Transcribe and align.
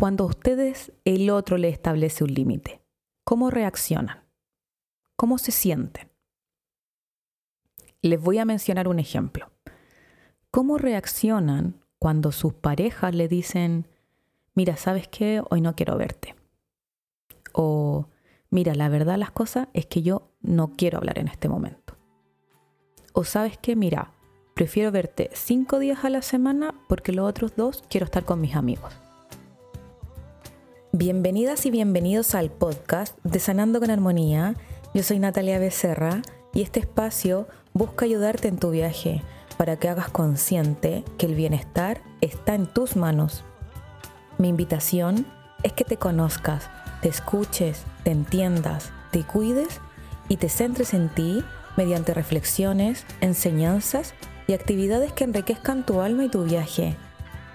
cuando 0.00 0.24
ustedes, 0.24 0.92
el 1.04 1.28
otro 1.28 1.58
le 1.58 1.68
establece 1.68 2.24
un 2.24 2.32
límite? 2.32 2.80
¿Cómo 3.22 3.50
reaccionan? 3.50 4.24
¿Cómo 5.14 5.36
se 5.36 5.52
sienten? 5.52 6.10
Les 8.00 8.18
voy 8.18 8.38
a 8.38 8.46
mencionar 8.46 8.88
un 8.88 8.98
ejemplo. 8.98 9.50
¿Cómo 10.50 10.78
reaccionan 10.78 11.84
cuando 11.98 12.32
sus 12.32 12.54
parejas 12.54 13.14
le 13.14 13.28
dicen, 13.28 13.88
mira, 14.54 14.78
¿sabes 14.78 15.06
qué? 15.06 15.42
Hoy 15.50 15.60
no 15.60 15.76
quiero 15.76 15.98
verte. 15.98 16.34
O, 17.52 18.08
mira, 18.48 18.74
la 18.74 18.88
verdad 18.88 19.18
las 19.18 19.32
cosas 19.32 19.68
es 19.74 19.84
que 19.84 20.00
yo 20.00 20.32
no 20.40 20.72
quiero 20.78 20.96
hablar 20.96 21.18
en 21.18 21.28
este 21.28 21.50
momento. 21.50 21.98
O 23.12 23.24
sabes 23.24 23.58
qué, 23.58 23.76
mira, 23.76 24.14
prefiero 24.54 24.92
verte 24.92 25.28
cinco 25.34 25.78
días 25.78 26.06
a 26.06 26.08
la 26.08 26.22
semana 26.22 26.72
porque 26.88 27.12
los 27.12 27.28
otros 27.28 27.54
dos 27.54 27.84
quiero 27.90 28.06
estar 28.06 28.24
con 28.24 28.40
mis 28.40 28.56
amigos. 28.56 28.98
Bienvenidas 30.92 31.66
y 31.66 31.70
bienvenidos 31.70 32.34
al 32.34 32.50
podcast 32.50 33.16
de 33.22 33.38
Sanando 33.38 33.78
con 33.78 33.92
Armonía. 33.92 34.56
Yo 34.92 35.04
soy 35.04 35.20
Natalia 35.20 35.60
Becerra 35.60 36.20
y 36.52 36.62
este 36.62 36.80
espacio 36.80 37.46
busca 37.72 38.06
ayudarte 38.06 38.48
en 38.48 38.58
tu 38.58 38.72
viaje 38.72 39.22
para 39.56 39.76
que 39.76 39.88
hagas 39.88 40.08
consciente 40.08 41.04
que 41.16 41.26
el 41.26 41.36
bienestar 41.36 42.02
está 42.20 42.56
en 42.56 42.66
tus 42.66 42.96
manos. 42.96 43.44
Mi 44.36 44.48
invitación 44.48 45.26
es 45.62 45.72
que 45.72 45.84
te 45.84 45.96
conozcas, 45.96 46.68
te 47.02 47.08
escuches, 47.08 47.84
te 48.02 48.10
entiendas, 48.10 48.90
te 49.12 49.22
cuides 49.22 49.80
y 50.28 50.38
te 50.38 50.48
centres 50.48 50.92
en 50.92 51.08
ti 51.08 51.44
mediante 51.76 52.14
reflexiones, 52.14 53.06
enseñanzas 53.20 54.12
y 54.48 54.54
actividades 54.54 55.12
que 55.12 55.22
enriquezcan 55.22 55.86
tu 55.86 56.00
alma 56.00 56.24
y 56.24 56.30
tu 56.30 56.42
viaje. 56.42 56.96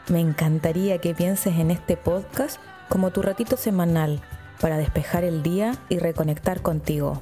Me 0.07 0.21
encantaría 0.21 0.99
que 0.99 1.13
pienses 1.13 1.57
en 1.57 1.69
este 1.69 1.97
podcast 1.97 2.61
como 2.89 3.11
tu 3.11 3.21
ratito 3.21 3.57
semanal 3.57 4.21
para 4.61 4.77
despejar 4.77 5.23
el 5.23 5.43
día 5.43 5.75
y 5.89 5.99
reconectar 5.99 6.61
contigo. 6.61 7.21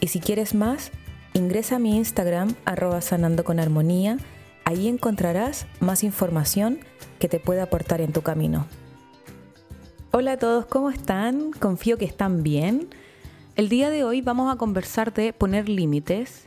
Y 0.00 0.08
si 0.08 0.20
quieres 0.20 0.54
más, 0.54 0.90
ingresa 1.34 1.76
a 1.76 1.78
mi 1.78 1.96
Instagram 1.96 2.54
arroba 2.64 3.00
sanando 3.00 3.44
con 3.44 3.60
armonía. 3.60 4.18
Ahí 4.64 4.88
encontrarás 4.88 5.66
más 5.80 6.04
información 6.04 6.80
que 7.18 7.28
te 7.28 7.40
pueda 7.40 7.64
aportar 7.64 8.00
en 8.00 8.12
tu 8.12 8.22
camino. 8.22 8.66
Hola 10.10 10.32
a 10.32 10.36
todos, 10.38 10.66
¿cómo 10.66 10.90
están? 10.90 11.52
Confío 11.52 11.98
que 11.98 12.04
están 12.04 12.42
bien. 12.42 12.88
El 13.56 13.68
día 13.68 13.90
de 13.90 14.04
hoy 14.04 14.22
vamos 14.22 14.52
a 14.52 14.56
conversar 14.56 15.12
de 15.12 15.32
poner 15.32 15.68
límites. 15.68 16.46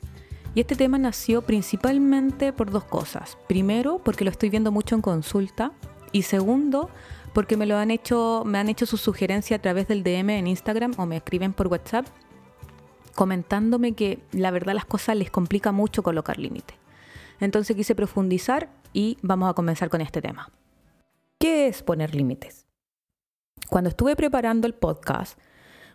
Y 0.54 0.62
este 0.62 0.76
tema 0.76 0.98
nació 0.98 1.42
principalmente 1.44 2.52
por 2.54 2.72
dos 2.72 2.84
cosas. 2.84 3.38
Primero, 3.48 4.02
porque 4.04 4.26
lo 4.26 4.32
estoy 4.32 4.50
viendo 4.50 4.72
mucho 4.72 4.96
en 4.96 5.02
consulta. 5.02 5.72
Y 6.12 6.24
segundo, 6.24 6.90
porque 7.34 7.58
me 7.58 7.66
lo 7.66 7.78
han 7.78 7.92
hecho, 7.92 8.44
me 8.46 8.58
han 8.58 8.70
hecho 8.70 8.86
su 8.86 8.98
sugerencia 8.98 9.58
a 9.58 9.62
través 9.62 9.88
del 9.88 10.04
DM 10.04 10.30
en 10.32 10.48
Instagram 10.48 10.94
o 10.98 11.06
me 11.06 11.18
escriben 11.18 11.54
por 11.54 11.68
WhatsApp 11.68 12.08
comentándome 13.16 13.94
que 13.94 14.20
la 14.32 14.52
verdad 14.52 14.74
las 14.74 14.86
cosas 14.86 15.16
les 15.16 15.32
complica 15.32 15.72
mucho 15.72 16.04
colocar 16.04 16.38
límite. 16.40 16.76
Entonces 17.40 17.76
quise 17.76 17.96
profundizar 17.96 18.70
y 18.94 19.18
vamos 19.22 19.50
a 19.50 19.54
comenzar 19.54 19.90
con 19.90 20.02
este 20.02 20.22
tema. 20.22 20.52
¿Qué 21.40 21.68
es 21.68 21.84
poner 21.84 22.14
límites? 22.14 22.68
Cuando 23.70 23.90
estuve 23.90 24.16
preparando 24.16 24.68
el 24.68 24.74
podcast, 24.74 25.40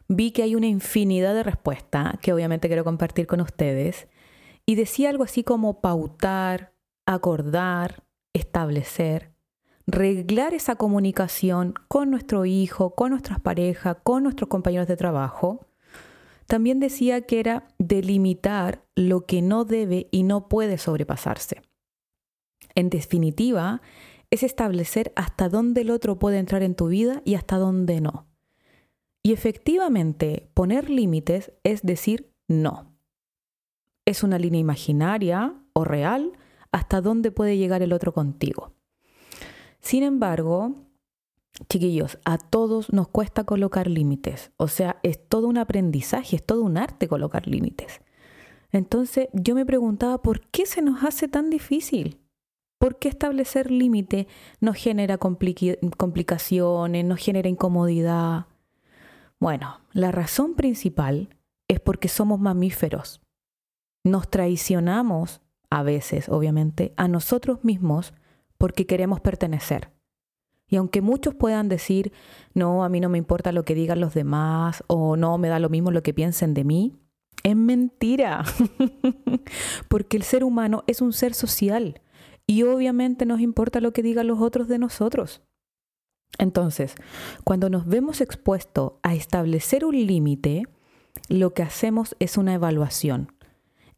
vi 0.08 0.30
que 0.32 0.42
hay 0.42 0.54
una 0.54 0.66
infinidad 0.66 1.34
de 1.34 1.42
respuestas 1.42 2.14
que 2.20 2.32
obviamente 2.32 2.68
quiero 2.68 2.84
compartir 2.84 3.26
con 3.26 3.40
ustedes 3.40 4.08
y 4.64 4.74
decía 4.74 5.10
algo 5.10 5.24
así 5.24 5.44
como 5.44 5.80
pautar, 5.80 6.72
acordar, 7.06 8.02
establecer, 8.32 9.35
reglar 9.86 10.52
esa 10.52 10.76
comunicación 10.76 11.74
con 11.88 12.10
nuestro 12.10 12.44
hijo, 12.44 12.94
con 12.94 13.10
nuestras 13.10 13.40
parejas, 13.40 13.98
con 14.02 14.24
nuestros 14.24 14.48
compañeros 14.48 14.88
de 14.88 14.96
trabajo. 14.96 15.66
También 16.46 16.80
decía 16.80 17.22
que 17.22 17.40
era 17.40 17.68
delimitar 17.78 18.84
lo 18.94 19.26
que 19.26 19.42
no 19.42 19.64
debe 19.64 20.08
y 20.10 20.22
no 20.22 20.48
puede 20.48 20.78
sobrepasarse. 20.78 21.62
En 22.74 22.90
definitiva, 22.90 23.80
es 24.30 24.42
establecer 24.42 25.12
hasta 25.16 25.48
dónde 25.48 25.82
el 25.82 25.90
otro 25.90 26.18
puede 26.18 26.38
entrar 26.38 26.62
en 26.62 26.74
tu 26.74 26.88
vida 26.88 27.22
y 27.24 27.34
hasta 27.34 27.56
dónde 27.56 28.00
no. 28.00 28.26
Y 29.22 29.32
efectivamente, 29.32 30.50
poner 30.54 30.90
límites 30.90 31.52
es 31.64 31.82
decir 31.82 32.32
no. 32.48 32.92
Es 34.04 34.22
una 34.22 34.38
línea 34.38 34.60
imaginaria 34.60 35.54
o 35.72 35.84
real 35.84 36.32
hasta 36.70 37.00
dónde 37.00 37.32
puede 37.32 37.56
llegar 37.56 37.82
el 37.82 37.92
otro 37.92 38.12
contigo. 38.12 38.75
Sin 39.86 40.02
embargo, 40.02 40.74
chiquillos, 41.68 42.18
a 42.24 42.38
todos 42.38 42.92
nos 42.92 43.06
cuesta 43.06 43.44
colocar 43.44 43.86
límites. 43.86 44.50
O 44.56 44.66
sea, 44.66 44.98
es 45.04 45.28
todo 45.28 45.46
un 45.46 45.58
aprendizaje, 45.58 46.34
es 46.34 46.44
todo 46.44 46.64
un 46.64 46.76
arte 46.76 47.06
colocar 47.06 47.46
límites. 47.46 48.00
Entonces 48.72 49.28
yo 49.32 49.54
me 49.54 49.64
preguntaba, 49.64 50.20
¿por 50.22 50.40
qué 50.48 50.66
se 50.66 50.82
nos 50.82 51.04
hace 51.04 51.28
tan 51.28 51.50
difícil? 51.50 52.20
¿Por 52.80 52.98
qué 52.98 53.08
establecer 53.08 53.70
límite 53.70 54.26
nos 54.60 54.74
genera 54.74 55.18
complicaciones, 55.18 57.04
nos 57.04 57.20
genera 57.20 57.48
incomodidad? 57.48 58.46
Bueno, 59.38 59.82
la 59.92 60.10
razón 60.10 60.56
principal 60.56 61.28
es 61.68 61.78
porque 61.78 62.08
somos 62.08 62.40
mamíferos. 62.40 63.20
Nos 64.02 64.28
traicionamos, 64.28 65.42
a 65.70 65.84
veces 65.84 66.28
obviamente, 66.28 66.92
a 66.96 67.06
nosotros 67.06 67.62
mismos 67.62 68.14
porque 68.58 68.86
queremos 68.86 69.20
pertenecer. 69.20 69.92
Y 70.68 70.76
aunque 70.76 71.00
muchos 71.00 71.34
puedan 71.34 71.68
decir, 71.68 72.12
no, 72.54 72.82
a 72.82 72.88
mí 72.88 73.00
no 73.00 73.08
me 73.08 73.18
importa 73.18 73.52
lo 73.52 73.64
que 73.64 73.74
digan 73.74 74.00
los 74.00 74.14
demás 74.14 74.82
o 74.88 75.16
no, 75.16 75.38
me 75.38 75.48
da 75.48 75.58
lo 75.58 75.68
mismo 75.68 75.90
lo 75.90 76.02
que 76.02 76.14
piensen 76.14 76.54
de 76.54 76.64
mí, 76.64 76.96
es 77.42 77.56
mentira. 77.56 78.44
Porque 79.88 80.16
el 80.16 80.24
ser 80.24 80.42
humano 80.42 80.82
es 80.86 81.00
un 81.00 81.12
ser 81.12 81.34
social 81.34 82.00
y 82.46 82.62
obviamente 82.64 83.26
nos 83.26 83.40
importa 83.40 83.80
lo 83.80 83.92
que 83.92 84.02
digan 84.02 84.26
los 84.26 84.40
otros 84.40 84.66
de 84.66 84.78
nosotros. 84.78 85.42
Entonces, 86.38 86.96
cuando 87.44 87.70
nos 87.70 87.86
vemos 87.86 88.20
expuestos 88.20 88.94
a 89.02 89.14
establecer 89.14 89.84
un 89.84 89.94
límite, 90.06 90.64
lo 91.28 91.54
que 91.54 91.62
hacemos 91.62 92.16
es 92.18 92.36
una 92.36 92.54
evaluación 92.54 93.32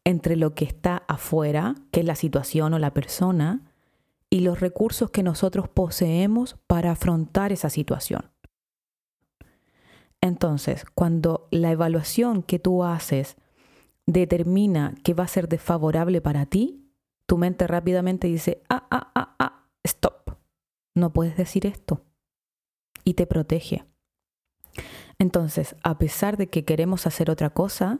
entre 0.05 0.35
lo 0.35 0.55
que 0.55 0.65
está 0.65 1.03
afuera, 1.07 1.75
que 1.91 1.99
es 1.99 2.05
la 2.05 2.15
situación 2.15 2.73
o 2.73 2.79
la 2.79 2.93
persona, 2.93 3.68
y 4.29 4.41
los 4.41 4.59
recursos 4.59 5.09
que 5.09 5.23
nosotros 5.23 5.67
poseemos 5.67 6.57
para 6.67 6.91
afrontar 6.91 7.51
esa 7.51 7.69
situación. 7.69 8.31
Entonces, 10.21 10.85
cuando 10.93 11.47
la 11.51 11.71
evaluación 11.71 12.43
que 12.43 12.59
tú 12.59 12.83
haces 12.83 13.37
determina 14.05 14.95
que 15.03 15.13
va 15.13 15.23
a 15.23 15.27
ser 15.27 15.47
desfavorable 15.47 16.21
para 16.21 16.45
ti, 16.45 16.85
tu 17.25 17.37
mente 17.37 17.67
rápidamente 17.67 18.27
dice, 18.27 18.61
ah, 18.69 18.87
ah, 18.91 19.11
ah, 19.15 19.35
ah, 19.39 19.69
stop, 19.83 20.37
no 20.95 21.13
puedes 21.13 21.37
decir 21.37 21.65
esto. 21.65 22.03
Y 23.03 23.13
te 23.13 23.25
protege. 23.25 23.85
Entonces, 25.19 25.75
a 25.83 25.97
pesar 25.97 26.37
de 26.37 26.49
que 26.49 26.65
queremos 26.65 27.07
hacer 27.07 27.29
otra 27.29 27.51
cosa, 27.51 27.99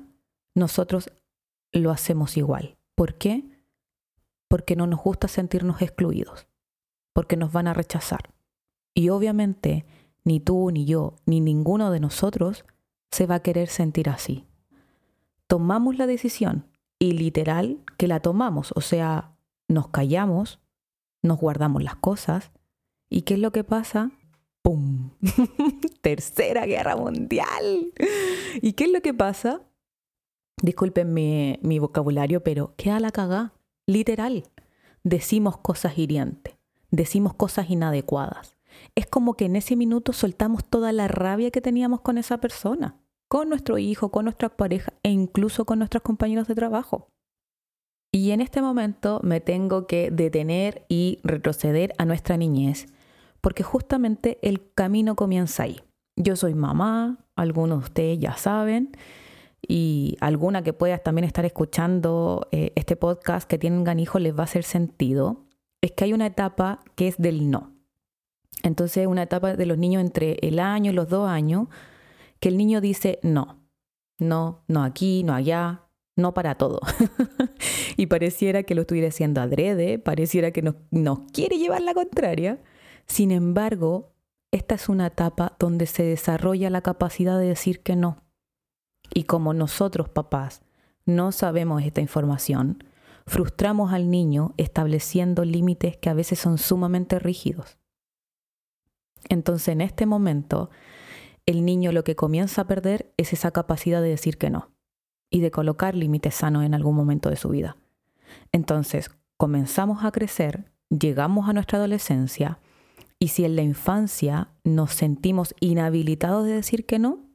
nosotros 0.55 1.09
lo 1.71 1.91
hacemos 1.91 2.37
igual. 2.37 2.77
¿Por 2.95 3.15
qué? 3.15 3.58
Porque 4.49 4.75
no 4.75 4.85
nos 4.85 5.01
gusta 5.01 5.29
sentirnos 5.29 5.81
excluidos, 5.81 6.47
porque 7.13 7.37
nos 7.37 7.53
van 7.53 7.67
a 7.67 7.73
rechazar. 7.73 8.33
Y 8.93 9.07
obviamente 9.09 9.85
ni 10.25 10.41
tú, 10.41 10.69
ni 10.71 10.85
yo, 10.85 11.15
ni 11.25 11.39
ninguno 11.39 11.91
de 11.91 12.01
nosotros 12.01 12.65
se 13.11 13.25
va 13.25 13.35
a 13.35 13.39
querer 13.41 13.69
sentir 13.69 14.09
así. 14.09 14.45
Tomamos 15.47 15.97
la 15.97 16.05
decisión 16.05 16.67
y 16.99 17.13
literal 17.13 17.79
que 17.97 18.07
la 18.07 18.19
tomamos, 18.19 18.73
o 18.75 18.81
sea, 18.81 19.31
nos 19.69 19.87
callamos, 19.87 20.59
nos 21.23 21.39
guardamos 21.39 21.81
las 21.83 21.95
cosas 21.95 22.51
y 23.09 23.21
¿qué 23.21 23.35
es 23.35 23.39
lo 23.39 23.51
que 23.51 23.63
pasa? 23.63 24.11
¡Pum! 24.61 25.11
Tercera 26.01 26.65
guerra 26.65 26.95
mundial. 26.95 27.93
¿Y 28.61 28.73
qué 28.73 28.85
es 28.85 28.91
lo 28.91 29.01
que 29.01 29.13
pasa? 29.13 29.61
Disculpen 30.61 31.13
mi, 31.13 31.79
vocabulario, 31.79 32.43
pero 32.43 32.75
queda 32.75 32.99
la 32.99 33.11
cagá. 33.11 33.53
Literal, 33.89 34.43
decimos 35.03 35.57
cosas 35.57 35.97
hirientes, 35.97 36.55
decimos 36.91 37.33
cosas 37.33 37.71
inadecuadas. 37.71 38.55
Es 38.93 39.07
como 39.07 39.33
que 39.33 39.45
en 39.45 39.55
ese 39.55 39.75
minuto 39.75 40.13
soltamos 40.13 40.63
toda 40.63 40.91
la 40.91 41.07
rabia 41.07 41.49
que 41.49 41.59
teníamos 41.59 42.01
con 42.01 42.19
esa 42.19 42.37
persona, 42.37 42.99
con 43.27 43.49
nuestro 43.49 43.79
hijo, 43.79 44.11
con 44.11 44.25
nuestra 44.25 44.55
pareja 44.55 44.93
e 45.01 45.09
incluso 45.09 45.65
con 45.65 45.79
nuestros 45.79 46.03
compañeros 46.03 46.47
de 46.47 46.53
trabajo. 46.53 47.09
Y 48.11 48.29
en 48.29 48.41
este 48.41 48.61
momento 48.61 49.21
me 49.23 49.41
tengo 49.41 49.87
que 49.87 50.11
detener 50.11 50.85
y 50.87 51.17
retroceder 51.23 51.95
a 51.97 52.05
nuestra 52.05 52.37
niñez, 52.37 52.85
porque 53.41 53.63
justamente 53.63 54.37
el 54.43 54.71
camino 54.75 55.15
comienza 55.15 55.63
ahí. 55.63 55.81
Yo 56.15 56.35
soy 56.35 56.53
mamá, 56.53 57.25
algunos 57.35 57.79
de 57.79 57.85
ustedes 57.85 58.19
ya 58.19 58.37
saben, 58.37 58.91
y 59.67 60.17
alguna 60.19 60.63
que 60.63 60.73
puedas 60.73 61.03
también 61.03 61.25
estar 61.25 61.45
escuchando 61.45 62.47
eh, 62.51 62.71
este 62.75 62.95
podcast 62.95 63.49
que 63.49 63.57
tienen 63.57 63.99
hijos 63.99 64.21
les 64.21 64.35
va 64.35 64.41
a 64.41 64.43
hacer 64.43 64.63
sentido, 64.63 65.45
es 65.81 65.91
que 65.91 66.05
hay 66.05 66.13
una 66.13 66.27
etapa 66.27 66.79
que 66.95 67.07
es 67.07 67.17
del 67.17 67.49
no. 67.49 67.73
Entonces, 68.63 69.07
una 69.07 69.23
etapa 69.23 69.55
de 69.55 69.65
los 69.65 69.77
niños 69.77 70.01
entre 70.01 70.37
el 70.41 70.59
año 70.59 70.91
y 70.91 70.95
los 70.95 71.07
dos 71.07 71.29
años, 71.29 71.67
que 72.39 72.49
el 72.49 72.57
niño 72.57 72.81
dice 72.81 73.19
no, 73.23 73.59
no, 74.17 74.63
no 74.67 74.83
aquí, 74.83 75.23
no 75.23 75.33
allá, 75.33 75.87
no 76.15 76.33
para 76.33 76.55
todo. 76.55 76.81
y 77.97 78.07
pareciera 78.07 78.63
que 78.63 78.75
lo 78.75 78.81
estuviera 78.81 79.07
haciendo 79.07 79.41
adrede, 79.41 79.99
pareciera 79.99 80.51
que 80.51 80.61
nos, 80.61 80.75
nos 80.91 81.19
quiere 81.31 81.57
llevar 81.57 81.81
la 81.81 81.93
contraria. 81.93 82.61
Sin 83.05 83.31
embargo, 83.31 84.13
esta 84.51 84.75
es 84.75 84.89
una 84.89 85.07
etapa 85.07 85.55
donde 85.59 85.85
se 85.85 86.03
desarrolla 86.03 86.69
la 86.69 86.81
capacidad 86.81 87.39
de 87.39 87.47
decir 87.47 87.81
que 87.81 87.95
no. 87.95 88.28
Y 89.13 89.23
como 89.23 89.53
nosotros, 89.53 90.09
papás, 90.09 90.61
no 91.05 91.31
sabemos 91.31 91.83
esta 91.83 92.01
información, 92.01 92.83
frustramos 93.25 93.93
al 93.93 94.09
niño 94.09 94.53
estableciendo 94.57 95.45
límites 95.45 95.97
que 95.97 96.09
a 96.09 96.13
veces 96.13 96.39
son 96.39 96.57
sumamente 96.57 97.19
rígidos. 97.19 97.77
Entonces, 99.27 99.69
en 99.69 99.81
este 99.81 100.05
momento, 100.05 100.69
el 101.45 101.65
niño 101.65 101.91
lo 101.91 102.03
que 102.03 102.15
comienza 102.15 102.61
a 102.61 102.67
perder 102.67 103.11
es 103.17 103.33
esa 103.33 103.51
capacidad 103.51 104.01
de 104.01 104.09
decir 104.09 104.37
que 104.37 104.49
no 104.49 104.71
y 105.29 105.41
de 105.41 105.51
colocar 105.51 105.95
límites 105.95 106.35
sanos 106.35 106.63
en 106.63 106.73
algún 106.73 106.95
momento 106.95 107.29
de 107.29 107.35
su 107.35 107.49
vida. 107.49 107.77
Entonces, 108.51 109.11
comenzamos 109.37 110.03
a 110.03 110.11
crecer, 110.11 110.71
llegamos 110.89 111.49
a 111.49 111.53
nuestra 111.53 111.77
adolescencia 111.77 112.59
y 113.19 113.29
si 113.29 113.45
en 113.45 113.55
la 113.55 113.61
infancia 113.61 114.49
nos 114.63 114.93
sentimos 114.93 115.53
inhabilitados 115.59 116.45
de 116.45 116.53
decir 116.53 116.85
que 116.85 116.99
no, 116.99 117.28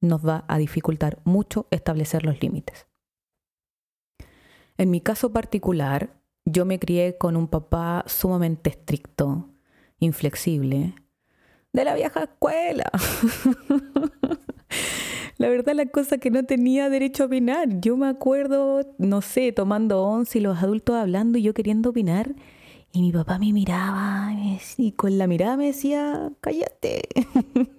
nos 0.00 0.26
va 0.26 0.44
a 0.48 0.58
dificultar 0.58 1.20
mucho 1.24 1.66
establecer 1.70 2.24
los 2.24 2.40
límites. 2.40 2.86
En 4.76 4.90
mi 4.90 5.00
caso 5.00 5.32
particular, 5.32 6.20
yo 6.44 6.64
me 6.64 6.78
crié 6.78 7.18
con 7.18 7.36
un 7.36 7.48
papá 7.48 8.04
sumamente 8.06 8.70
estricto, 8.70 9.48
inflexible, 9.98 10.94
de 11.72 11.84
la 11.84 11.94
vieja 11.94 12.24
escuela. 12.24 12.90
la 15.38 15.48
verdad, 15.48 15.74
la 15.74 15.86
cosa 15.86 16.18
que 16.18 16.30
no 16.30 16.44
tenía 16.44 16.88
derecho 16.88 17.24
a 17.24 17.26
opinar. 17.26 17.80
Yo 17.80 17.96
me 17.96 18.08
acuerdo, 18.08 18.94
no 18.98 19.20
sé, 19.20 19.52
tomando 19.52 20.02
once 20.02 20.38
y 20.38 20.42
los 20.42 20.62
adultos 20.62 20.96
hablando 20.96 21.38
y 21.38 21.42
yo 21.42 21.54
queriendo 21.54 21.90
opinar. 21.90 22.34
Y 22.92 23.02
mi 23.02 23.12
papá 23.12 23.38
me 23.38 23.52
miraba 23.52 24.32
y 24.76 24.92
con 24.92 25.18
la 25.18 25.26
mirada 25.26 25.56
me 25.56 25.66
decía, 25.66 26.32
cállate. 26.40 27.02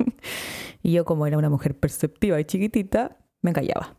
y 0.83 0.91
yo 0.91 1.06
como 1.06 1.25
era 1.25 1.38
una 1.38 1.50
mujer 1.50 1.77
perceptiva 1.77 2.39
y 2.39 2.45
chiquitita, 2.45 3.17
me 3.41 3.53
callaba. 3.53 3.97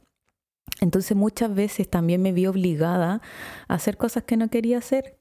Entonces 0.81 1.17
muchas 1.17 1.55
veces 1.55 1.89
también 1.89 2.23
me 2.23 2.33
vi 2.33 2.47
obligada 2.47 3.21
a 3.69 3.75
hacer 3.75 3.97
cosas 3.97 4.25
que 4.25 4.37
no 4.37 4.49
quería 4.49 4.79
hacer. 4.79 5.19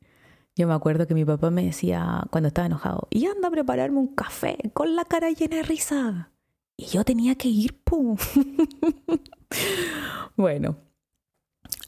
Yo 0.55 0.67
me 0.67 0.73
acuerdo 0.73 1.07
que 1.07 1.13
mi 1.13 1.25
papá 1.25 1.49
me 1.51 1.63
decía 1.63 2.23
cuando 2.31 2.47
estaba 2.47 2.65
enojado, 2.65 3.07
y 3.09 3.25
anda 3.25 3.47
a 3.47 3.51
prepararme 3.51 3.99
un 3.99 4.13
café 4.13 4.57
con 4.73 4.95
la 4.95 5.05
cara 5.05 5.31
llena 5.31 5.57
de 5.57 5.63
risa. 5.63 6.31
Y 6.77 6.85
yo 6.85 7.03
tenía 7.03 7.35
que 7.35 7.49
ir, 7.49 7.77
¡pum! 7.83 8.15
bueno. 10.37 10.77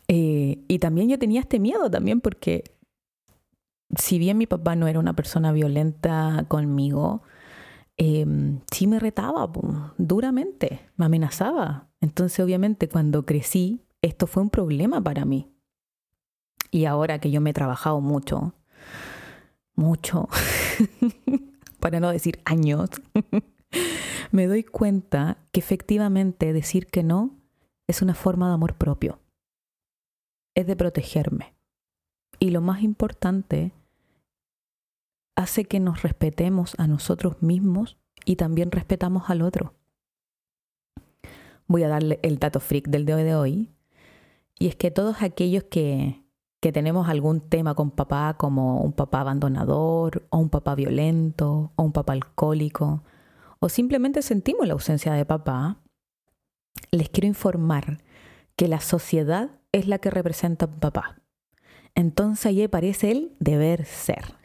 Eh, 0.07 0.63
y 0.67 0.79
también 0.79 1.09
yo 1.09 1.17
tenía 1.17 1.41
este 1.41 1.59
miedo 1.59 1.89
también 1.89 2.19
porque 2.19 2.63
si 3.97 4.19
bien 4.19 4.37
mi 4.37 4.47
papá 4.47 4.75
no 4.75 4.87
era 4.87 4.99
una 4.99 5.13
persona 5.13 5.51
violenta 5.51 6.45
conmigo, 6.47 7.23
em, 7.97 8.61
sí 8.71 8.87
me 8.87 8.99
retaba 8.99 9.51
duramente, 9.97 10.89
me 10.95 11.05
amenazaba. 11.05 11.89
Entonces 11.99 12.39
obviamente 12.43 12.89
cuando 12.89 13.25
crecí, 13.25 13.85
esto 14.01 14.27
fue 14.27 14.43
un 14.43 14.49
problema 14.49 15.01
para 15.01 15.25
mí. 15.25 15.51
Y 16.71 16.85
ahora 16.85 17.19
que 17.19 17.31
yo 17.31 17.41
me 17.41 17.49
he 17.49 17.53
trabajado 17.53 17.99
mucho, 17.99 18.55
mucho, 19.75 20.29
para 21.79 21.99
no 21.99 22.11
decir 22.11 22.41
años, 22.45 22.89
me 24.31 24.47
doy 24.47 24.63
cuenta 24.63 25.37
que 25.51 25.59
efectivamente 25.59 26.53
decir 26.53 26.87
que 26.87 27.03
no 27.03 27.35
es 27.87 28.01
una 28.01 28.15
forma 28.15 28.47
de 28.47 28.53
amor 28.53 28.75
propio. 28.75 29.19
Es 30.55 30.65
de 30.65 30.75
protegerme. 30.75 31.53
Y 32.39 32.49
lo 32.51 32.61
más 32.61 32.81
importante, 32.81 33.73
hace 35.35 35.65
que 35.65 35.79
nos 35.79 36.01
respetemos 36.01 36.75
a 36.77 36.87
nosotros 36.87 37.41
mismos 37.41 37.97
y 38.25 38.35
también 38.35 38.71
respetamos 38.71 39.29
al 39.29 39.41
otro. 39.41 39.73
Voy 41.67 41.83
a 41.83 41.87
darle 41.87 42.19
el 42.21 42.37
dato 42.37 42.59
freak 42.59 42.89
del 42.89 43.05
día 43.05 43.17
de 43.17 43.35
hoy. 43.35 43.71
Y 44.59 44.67
es 44.67 44.75
que 44.75 44.91
todos 44.91 45.21
aquellos 45.21 45.63
que, 45.63 46.23
que 46.59 46.71
tenemos 46.71 47.09
algún 47.09 47.41
tema 47.41 47.73
con 47.73 47.91
papá, 47.91 48.35
como 48.37 48.81
un 48.81 48.93
papá 48.93 49.21
abandonador, 49.21 50.27
o 50.29 50.37
un 50.37 50.49
papá 50.49 50.75
violento, 50.75 51.71
o 51.75 51.83
un 51.83 51.91
papá 51.91 52.13
alcohólico, 52.13 53.03
o 53.59 53.69
simplemente 53.69 54.21
sentimos 54.21 54.67
la 54.67 54.73
ausencia 54.73 55.13
de 55.13 55.25
papá, 55.25 55.77
les 56.91 57.09
quiero 57.09 57.27
informar 57.27 58.03
que 58.55 58.67
la 58.67 58.81
sociedad 58.81 59.49
es 59.71 59.87
la 59.87 59.99
que 59.99 60.09
representa 60.09 60.65
a 60.65 60.71
papá. 60.71 61.20
Entonces 61.95 62.45
ahí 62.45 62.63
aparece 62.63 63.11
el 63.11 63.31
deber 63.39 63.85
ser. 63.85 64.35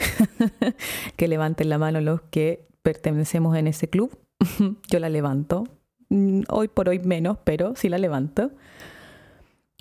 que 1.17 1.29
levanten 1.29 1.69
la 1.69 1.79
mano 1.79 2.01
los 2.01 2.23
que 2.23 2.67
pertenecemos 2.83 3.57
en 3.57 3.67
ese 3.67 3.89
club. 3.89 4.19
Yo 4.91 4.99
la 4.99 5.09
levanto. 5.09 5.65
Mm, 6.09 6.43
hoy 6.49 6.69
por 6.69 6.89
hoy 6.89 6.99
menos, 6.99 7.39
pero 7.45 7.75
sí 7.77 7.89
la 7.89 7.99
levanto. 7.99 8.51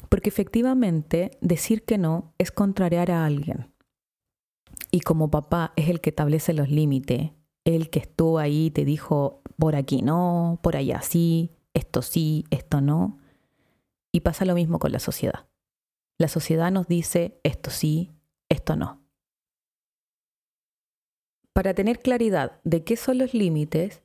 Porque 0.10 0.30
efectivamente 0.30 1.32
decir 1.42 1.84
que 1.84 1.98
no 1.98 2.34
es 2.38 2.52
contrariar 2.52 3.12
a 3.12 3.26
alguien. 3.26 3.72
Y 4.92 5.02
como 5.02 5.32
papá 5.32 5.74
es 5.76 5.90
el 5.90 6.02
que 6.02 6.12
establece 6.12 6.54
los 6.54 6.70
límites, 6.70 7.32
el 7.66 7.90
que 7.90 8.00
estuvo 8.00 8.40
ahí 8.40 8.72
te 8.72 8.86
dijo, 8.86 9.42
por 9.58 9.76
aquí 9.76 10.02
no, 10.02 10.60
por 10.62 10.76
allá 10.76 11.02
sí, 11.02 11.52
esto 11.74 12.02
sí, 12.02 12.46
esto 12.50 12.82
no. 12.82 13.18
Y 14.12 14.22
pasa 14.22 14.46
lo 14.46 14.56
mismo 14.56 14.80
con 14.80 14.92
la 14.92 15.00
sociedad. 15.00 15.48
La 16.18 16.28
sociedad 16.28 16.72
nos 16.72 16.88
dice 16.88 17.40
esto 17.44 17.70
sí, 17.70 18.12
esto 18.50 18.76
no. 18.76 19.04
Para 21.54 21.74
tener 21.74 22.00
claridad 22.00 22.60
de 22.64 22.84
qué 22.84 22.98
son 22.98 23.18
los 23.18 23.34
límites, 23.34 24.04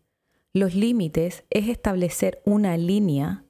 los 0.53 0.75
límites 0.75 1.45
es 1.51 1.69
establecer 1.69 2.43
una 2.45 2.77
línea 2.77 3.45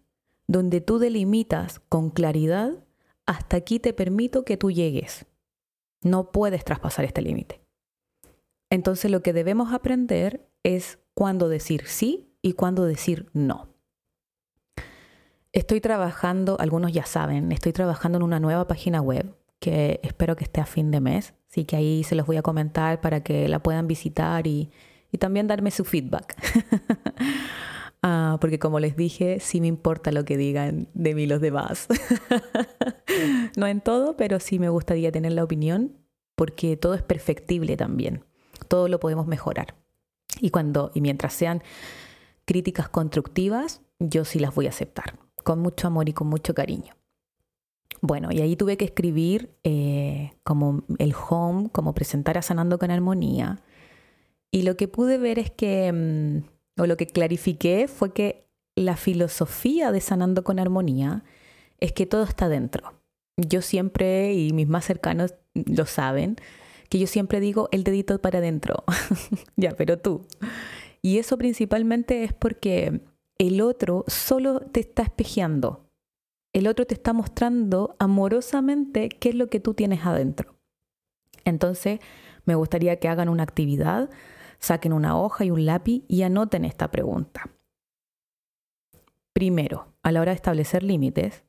donde 0.47 0.81
tú 0.81 0.99
delimitas 0.99 1.81
con 1.89 2.11
claridad 2.11 2.85
hasta 3.27 3.57
aquí 3.57 3.79
te 3.79 3.93
permito 3.93 4.45
que 4.45 4.57
tú 4.57 4.71
llegues. 4.71 5.27
No 6.03 6.33
puedes 6.33 6.65
traspasar 6.65 7.05
este 7.05 7.23
límite. 7.23 7.61
Entonces 8.71 9.11
lo 9.11 9.23
que 9.23 9.33
debemos 9.33 9.73
aprender 9.73 10.49
es 10.63 10.99
cuándo 11.15 11.49
decir 11.49 11.87
sí 11.87 12.35
y 12.43 12.55
cuándo 12.55 12.85
decir 12.85 13.31
no. 13.33 13.70
Estoy 15.53 15.81
trabajando, 15.81 16.57
algunos 16.61 16.93
ya 16.93 17.05
saben, 17.05 17.53
estoy 17.53 17.73
trabajando 17.73 18.19
en 18.19 18.23
una 18.23 18.41
nueva 18.41 18.67
página 18.67 19.01
web 19.01 19.35
que 19.59 20.01
espero 20.03 20.37
que 20.37 20.45
esté 20.45 20.61
a 20.61 20.67
fin 20.67 20.91
de 20.91 21.01
mes, 21.01 21.35
así 21.51 21.65
que 21.65 21.77
ahí 21.77 22.05
se 22.05 22.15
los 22.15 22.27
voy 22.27 22.37
a 22.37 22.43
comentar 22.43 23.01
para 23.01 23.23
que 23.23 23.49
la 23.49 23.63
puedan 23.63 23.87
visitar 23.87 24.47
y, 24.47 24.71
también 25.19 25.49
darme 25.49 25.71
su 25.71 25.85
feedback. 25.85 26.37
Ah, 28.03 28.39
porque 28.41 28.59
como 28.59 28.81
les 28.81 28.97
dije, 28.97 29.41
sí 29.41 29.61
me 29.61 29.67
importa 29.67 30.11
lo 30.11 30.25
que 30.25 30.39
digan 30.39 30.89
de 30.95 31.15
mí 31.15 31.27
los 31.27 31.43
demás. 31.43 31.87
no 33.59 33.67
en 33.67 33.83
todo, 33.83 34.17
pero 34.17 34.41
sí 34.41 34.59
me 34.59 34.71
gustaría 34.71 35.13
tener 35.13 35.33
la 35.33 35.45
opinión 35.45 35.99
porque 36.35 36.79
todo 36.79 36.95
es 36.95 37.03
perfectible 37.03 37.77
también 37.77 38.25
todo 38.71 38.89
lo 38.89 39.01
podemos 39.01 39.27
mejorar. 39.27 39.75
Y 40.41 40.51
cuando 40.51 40.91
y 40.95 41.01
mientras 41.01 41.35
sean 41.35 41.63
críticas 42.45 42.89
constructivas, 42.89 43.83
yo 43.99 44.25
sí 44.25 44.39
las 44.39 44.55
voy 44.55 44.67
a 44.67 44.71
aceptar, 44.71 45.19
con 45.51 45.59
mucho 45.59 45.89
amor 45.89 46.09
y 46.09 46.13
con 46.13 46.29
mucho 46.29 46.55
cariño. 46.55 46.95
Bueno, 48.01 48.29
y 48.31 48.41
ahí 48.41 48.55
tuve 48.55 48.77
que 48.77 48.85
escribir 48.85 49.51
eh, 49.65 50.31
como 50.45 50.85
el 50.99 51.13
home, 51.13 51.71
como 51.73 51.93
presentar 51.93 52.39
a 52.39 52.43
Sanando 52.43 52.79
con 52.79 52.93
Armonía. 52.93 53.61
Y 54.53 54.63
lo 54.63 54.77
que 54.77 54.87
pude 54.87 55.19
ver 55.19 55.41
es 55.41 55.51
que, 55.51 55.91
mm, 55.93 56.81
o 56.81 56.87
lo 56.87 56.97
que 56.97 57.09
clarifiqué 57.09 57.89
fue 57.89 58.13
que 58.13 58.47
la 58.77 58.97
filosofía 58.97 59.91
de 59.91 60.01
Sanando 60.01 60.45
con 60.45 60.61
Armonía 60.61 61.25
es 61.81 61.91
que 61.91 62.07
todo 62.07 62.23
está 62.23 62.49
dentro. 62.49 62.93
Yo 63.37 63.61
siempre, 63.61 64.33
y 64.35 64.53
mis 64.53 64.69
más 64.69 64.85
cercanos 64.85 65.35
lo 65.55 65.85
saben, 65.85 66.37
que 66.89 67.01
yo 67.01 67.09
siempre 67.09 67.41
digo 67.41 67.69
el 67.73 67.83
dedito 67.83 68.21
para 68.21 68.39
adentro. 68.39 68.85
ya, 69.57 69.73
pero 69.73 69.99
tú. 69.99 70.25
Y 71.03 71.19
eso 71.19 71.37
principalmente 71.39 72.23
es 72.23 72.33
porque 72.33 73.01
el 73.41 73.63
otro 73.63 74.05
solo 74.07 74.61
te 74.61 74.81
está 74.81 75.03
espejeando. 75.03 75.91
El 76.53 76.69
otro 76.69 76.87
te 76.87 76.93
está 76.93 77.15
mostrando 77.15 77.97
amorosamente 77.99 79.09
qué 79.09 79.31
es 79.31 79.35
lo 79.35 79.49
que 79.49 79.61
tú 79.61 79.73
tienes 79.73 80.05
adentro. 80.05 80.59
Entonces, 81.47 82.01
me 82.45 82.55
gustaría 82.55 83.01
que 83.01 83.09
hagan 83.09 83.31
una 83.31 83.43
actividad, 83.43 84.11
saquen 84.59 84.93
una 84.93 85.19
hoja 85.19 85.47
y 85.47 85.51
un 85.51 85.65
lápiz 85.65 86.05
y 86.07 86.21
anoten 86.21 86.67
esta 86.67 86.91
pregunta. 86.91 87.51
Primero, 89.33 89.95
a 90.03 90.13
la 90.13 90.21
hora 90.21 90.33
de 90.33 90.37
establecer 90.37 90.83
límites, 90.83 91.43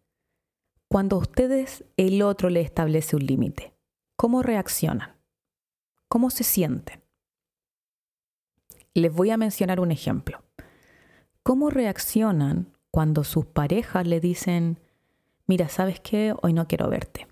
cuando 0.87 1.17
ustedes, 1.17 1.83
el 1.97 2.21
otro 2.21 2.49
le 2.49 2.61
establece 2.61 3.17
un 3.17 3.25
límite, 3.25 3.73
¿cómo 4.15 4.43
reaccionan? 4.43 5.17
¿Cómo 6.07 6.29
se 6.29 6.45
sienten? 6.45 7.01
les 8.93 9.13
voy 9.13 9.29
a 9.29 9.37
mencionar 9.37 9.79
un 9.79 9.91
ejemplo. 9.91 10.43
¿Cómo 11.43 11.69
reaccionan 11.69 12.77
cuando 12.91 13.23
sus 13.23 13.45
parejas 13.45 14.05
le 14.05 14.19
dicen, 14.19 14.79
mira, 15.47 15.69
¿sabes 15.69 15.99
qué? 15.99 16.35
Hoy 16.41 16.53
no 16.53 16.67
quiero 16.67 16.89
verte. 16.89 17.27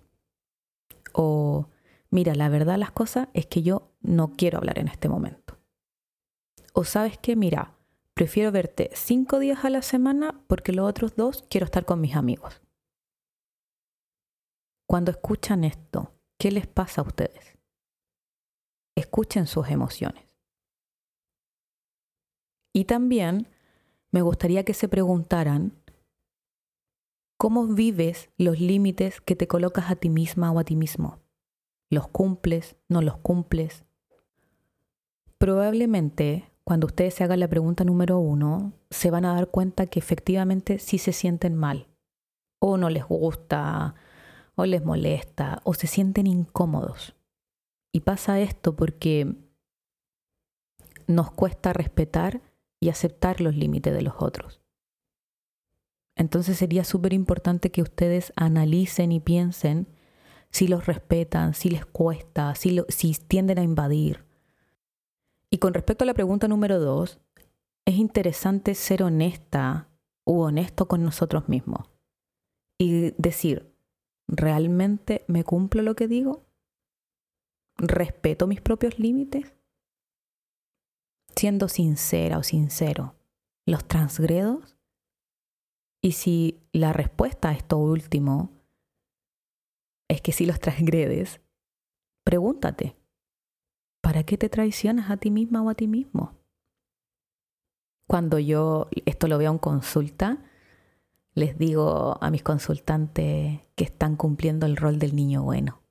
O, 1.13 1.67
mira, 2.09 2.33
la 2.33 2.49
verdad 2.49 2.77
las 2.77 2.91
cosas 2.91 3.27
es 3.33 3.45
que 3.45 3.61
yo 3.61 3.91
no 4.01 4.33
quiero 4.33 4.57
hablar 4.57 4.79
en 4.79 4.87
este 4.87 5.09
momento. 5.09 5.57
O 6.73 6.85
sabes 6.85 7.17
qué, 7.17 7.35
mira, 7.35 7.75
prefiero 8.13 8.51
verte 8.51 8.89
cinco 8.93 9.37
días 9.37 9.63
a 9.63 9.69
la 9.69 9.81
semana 9.81 10.41
porque 10.47 10.73
los 10.73 10.89
otros 10.89 11.15
dos 11.15 11.45
quiero 11.49 11.65
estar 11.65 11.85
con 11.85 12.01
mis 12.01 12.15
amigos. 12.15 12.61
Cuando 14.87 15.11
escuchan 15.11 15.63
esto, 15.65 16.13
¿qué 16.39 16.51
les 16.51 16.65
pasa 16.65 17.01
a 17.01 17.03
ustedes? 17.03 17.59
Escuchen 18.95 19.45
sus 19.45 19.67
emociones. 19.67 20.35
Y 22.73 22.85
también 22.85 23.47
me 24.11 24.21
gustaría 24.21 24.63
que 24.63 24.73
se 24.73 24.87
preguntaran 24.87 25.73
cómo 27.37 27.67
vives 27.67 28.29
los 28.37 28.59
límites 28.59 29.21
que 29.21 29.35
te 29.35 29.47
colocas 29.47 29.89
a 29.91 29.95
ti 29.95 30.09
misma 30.09 30.51
o 30.51 30.59
a 30.59 30.63
ti 30.63 30.75
mismo. 30.75 31.19
¿Los 31.89 32.07
cumples? 32.07 32.75
¿No 32.87 33.01
los 33.01 33.17
cumples? 33.17 33.85
Probablemente 35.37 36.51
cuando 36.69 36.85
ustedes 36.85 37.15
se 37.15 37.23
hagan 37.23 37.39
la 37.39 37.47
pregunta 37.47 37.83
número 37.83 38.19
uno, 38.19 38.73
se 38.91 39.09
van 39.09 39.25
a 39.25 39.33
dar 39.33 39.47
cuenta 39.47 39.87
que 39.87 39.97
efectivamente 39.97 40.77
sí 40.77 40.99
se 40.99 41.13
sienten 41.13 41.55
mal, 41.55 41.87
o 42.59 42.77
no 42.77 42.91
les 42.91 43.05
gusta, 43.05 43.95
o 44.53 44.65
les 44.67 44.85
molesta, 44.85 45.61
o 45.63 45.73
se 45.73 45.87
sienten 45.87 46.27
incómodos. 46.27 47.15
Y 47.91 48.01
pasa 48.01 48.39
esto 48.39 48.75
porque 48.75 49.33
nos 51.07 51.31
cuesta 51.31 51.73
respetar 51.73 52.41
y 52.79 52.89
aceptar 52.89 53.41
los 53.41 53.55
límites 53.55 53.93
de 53.93 54.01
los 54.01 54.15
otros. 54.19 54.61
Entonces 56.15 56.57
sería 56.57 56.83
súper 56.83 57.13
importante 57.13 57.71
que 57.71 57.81
ustedes 57.81 58.33
analicen 58.35 59.11
y 59.11 59.19
piensen 59.19 59.87
si 60.51 60.67
los 60.67 60.85
respetan, 60.85 61.53
si 61.53 61.69
les 61.69 61.85
cuesta, 61.85 62.55
si, 62.55 62.81
si 62.89 63.13
tienden 63.13 63.59
a 63.59 63.63
invadir. 63.63 64.25
Y 65.49 65.59
con 65.59 65.73
respecto 65.73 66.03
a 66.03 66.07
la 66.07 66.13
pregunta 66.13 66.47
número 66.47 66.79
dos, 66.79 67.19
es 67.85 67.95
interesante 67.95 68.75
ser 68.75 69.03
honesta 69.03 69.89
u 70.25 70.41
honesto 70.41 70.87
con 70.87 71.03
nosotros 71.03 71.49
mismos 71.49 71.89
y 72.77 73.11
decir, 73.17 73.73
¿realmente 74.27 75.23
me 75.27 75.43
cumplo 75.43 75.81
lo 75.81 75.95
que 75.95 76.07
digo? 76.07 76.45
¿Respeto 77.77 78.45
mis 78.45 78.61
propios 78.61 78.99
límites? 78.99 79.55
Siendo 81.39 81.69
sincera 81.69 82.37
o 82.37 82.43
sincero, 82.43 83.15
¿los 83.65 83.87
transgredo? 83.87 84.61
Y 86.01 86.11
si 86.11 86.59
la 86.73 86.91
respuesta 86.91 87.49
a 87.49 87.53
esto 87.53 87.77
último 87.77 88.51
es 90.09 90.21
que 90.21 90.33
si 90.33 90.45
los 90.45 90.59
transgredes, 90.59 91.39
pregúntate, 92.25 92.97
¿para 94.01 94.23
qué 94.23 94.37
te 94.37 94.49
traicionas 94.49 95.09
a 95.09 95.15
ti 95.15 95.31
misma 95.31 95.63
o 95.63 95.69
a 95.69 95.75
ti 95.75 95.87
mismo? 95.87 96.35
Cuando 98.05 98.37
yo 98.37 98.89
esto 99.05 99.29
lo 99.29 99.37
veo 99.37 99.51
en 99.51 99.59
consulta, 99.59 100.43
les 101.35 101.57
digo 101.57 102.17
a 102.21 102.31
mis 102.31 102.43
consultantes 102.43 103.61
que 103.75 103.83
están 103.85 104.17
cumpliendo 104.17 104.65
el 104.65 104.75
rol 104.75 104.99
del 104.99 105.15
niño 105.15 105.43
bueno. 105.43 105.81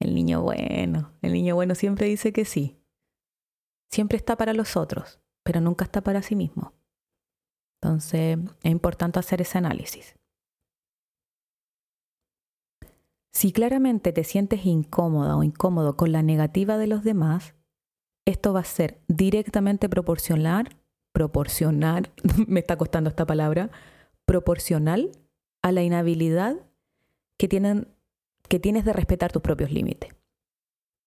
El 0.00 0.16
niño 0.16 0.42
bueno, 0.42 1.12
el 1.22 1.32
niño 1.32 1.54
bueno 1.54 1.76
siempre 1.76 2.08
dice 2.08 2.32
que 2.32 2.44
sí, 2.44 2.80
siempre 3.94 4.16
está 4.16 4.36
para 4.36 4.52
los 4.52 4.76
otros, 4.76 5.20
pero 5.44 5.60
nunca 5.60 5.84
está 5.84 6.02
para 6.02 6.20
sí 6.20 6.34
mismo. 6.34 6.72
Entonces 7.80 8.38
es 8.62 8.70
importante 8.70 9.18
hacer 9.18 9.40
ese 9.40 9.58
análisis. 9.58 10.16
Si 13.32 13.52
claramente 13.52 14.12
te 14.12 14.24
sientes 14.24 14.64
incómoda 14.66 15.36
o 15.36 15.42
incómodo 15.42 15.96
con 15.96 16.12
la 16.12 16.22
negativa 16.22 16.76
de 16.76 16.86
los 16.86 17.04
demás, 17.04 17.54
esto 18.26 18.52
va 18.52 18.60
a 18.60 18.64
ser 18.64 19.00
directamente 19.06 19.88
proporcional, 19.88 20.76
proporcional, 21.12 22.10
me 22.48 22.60
está 22.60 22.76
costando 22.76 23.10
esta 23.10 23.26
palabra, 23.26 23.70
proporcional 24.24 25.12
a 25.62 25.72
la 25.72 25.82
inhabilidad 25.82 26.56
que, 27.38 27.48
tienen, 27.48 27.88
que 28.48 28.58
tienes 28.58 28.84
de 28.84 28.92
respetar 28.92 29.30
tus 29.30 29.42
propios 29.42 29.70
límites 29.70 30.13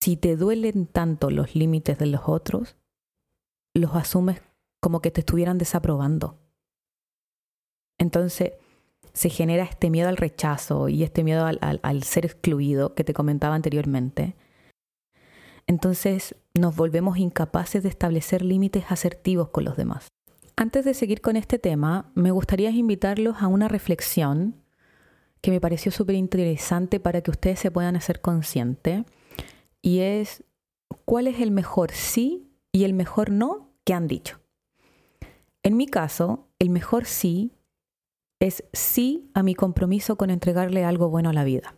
si 0.08 0.16
te 0.16 0.38
duelen 0.38 0.86
tanto 0.86 1.30
los 1.30 1.54
límites 1.54 1.98
de 1.98 2.06
los 2.06 2.22
otros, 2.28 2.78
los 3.74 3.94
asumes 3.94 4.42
como 4.80 5.02
que 5.02 5.12
te 5.12 5.20
estuvieran 5.20 5.58
desaprobando. 5.58 6.40
Entonces 8.00 8.54
se 9.12 9.30
genera 9.30 9.66
este 9.66 9.90
miedo 9.90 10.08
al 10.08 10.16
rechazo 10.16 10.88
y 10.88 11.04
este 11.04 11.26
miedo 11.26 11.46
al, 11.46 12.04
ser 12.04 12.26
excluido 12.26 12.96
que 12.96 13.04
te 13.04 13.14
comentaba 13.14 13.54
anteriormente. 13.54 14.38
Entonces 15.68 16.36
nos 16.54 16.74
volvemos 16.78 17.18
incapaces 17.18 17.84
de 17.84 17.90
establecer 17.90 18.44
límites 18.44 18.86
asertivos 18.90 19.50
con 19.50 19.66
los 19.66 19.76
demás. 19.76 20.08
Antes 20.56 20.86
de 20.86 20.94
seguir 20.94 21.20
con 21.20 21.36
este 21.36 21.60
tema, 21.60 22.14
me 22.16 22.32
gustaría 22.32 22.70
invitarlos 22.70 23.42
a 23.42 23.48
una 23.48 23.68
reflexión 23.68 24.56
que 25.42 25.52
me 25.52 25.60
pareció 25.60 25.92
súper 25.92 26.16
interesante 26.16 27.02
para 27.02 27.20
que 27.20 27.32
ustedes 27.32 27.60
se 27.60 27.72
puedan 27.72 27.98
hacer 27.98 28.22
conscientes 28.22 29.04
y 29.88 30.02
es 30.02 30.44
cuál 31.06 31.28
es 31.28 31.40
el 31.40 31.50
mejor 31.50 31.92
sí 31.94 32.52
y 32.74 32.84
el 32.84 32.94
mejor 32.94 33.32
no 33.32 33.72
que 33.86 33.94
han 33.94 34.06
dicho. 34.06 34.38
En 35.64 35.78
mi 35.78 35.88
caso, 35.88 36.50
el 36.60 36.70
mejor 36.70 37.06
sí 37.06 37.54
es 38.42 38.66
sí 38.74 39.32
a 39.34 39.44
mi 39.44 39.56
compromiso 39.56 40.18
con 40.18 40.30
entregarle 40.30 40.84
algo 40.84 41.08
bueno 41.08 41.30
a 41.30 41.34
la 41.34 41.46
vida. 41.46 41.74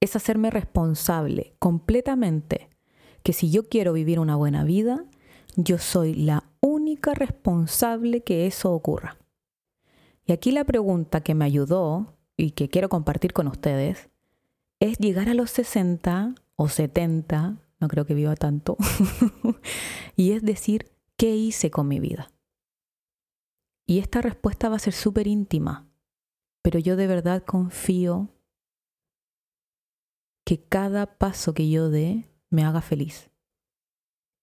Es 0.00 0.14
hacerme 0.14 0.50
responsable 0.50 1.54
completamente 1.58 2.68
que 3.22 3.32
si 3.32 3.50
yo 3.50 3.70
quiero 3.70 3.94
vivir 3.94 4.20
una 4.20 4.36
buena 4.36 4.62
vida, 4.62 5.06
yo 5.56 5.78
soy 5.78 6.12
la 6.12 6.44
única 6.60 7.14
responsable 7.14 8.20
que 8.24 8.46
eso 8.46 8.74
ocurra. 8.74 9.16
Y 10.26 10.32
aquí 10.32 10.50
la 10.50 10.64
pregunta 10.64 11.22
que 11.22 11.34
me 11.34 11.46
ayudó 11.46 12.18
y 12.36 12.50
que 12.50 12.68
quiero 12.68 12.90
compartir 12.90 13.32
con 13.32 13.48
ustedes 13.48 14.10
es 14.80 14.98
llegar 14.98 15.30
a 15.30 15.34
los 15.34 15.50
60 15.50 16.34
o 16.62 16.68
70, 16.68 17.56
no 17.78 17.88
creo 17.88 18.04
que 18.04 18.12
viva 18.12 18.36
tanto, 18.36 18.76
y 20.14 20.32
es 20.32 20.42
decir, 20.42 20.92
¿qué 21.16 21.34
hice 21.34 21.70
con 21.70 21.88
mi 21.88 22.00
vida? 22.00 22.30
Y 23.86 23.98
esta 23.98 24.20
respuesta 24.20 24.68
va 24.68 24.76
a 24.76 24.80
ser 24.80 24.92
súper 24.92 25.26
íntima, 25.26 25.88
pero 26.60 26.78
yo 26.78 26.96
de 26.96 27.06
verdad 27.06 27.44
confío 27.46 28.28
que 30.44 30.62
cada 30.62 31.16
paso 31.16 31.54
que 31.54 31.70
yo 31.70 31.88
dé 31.88 32.28
me 32.50 32.62
haga 32.62 32.82
feliz. 32.82 33.30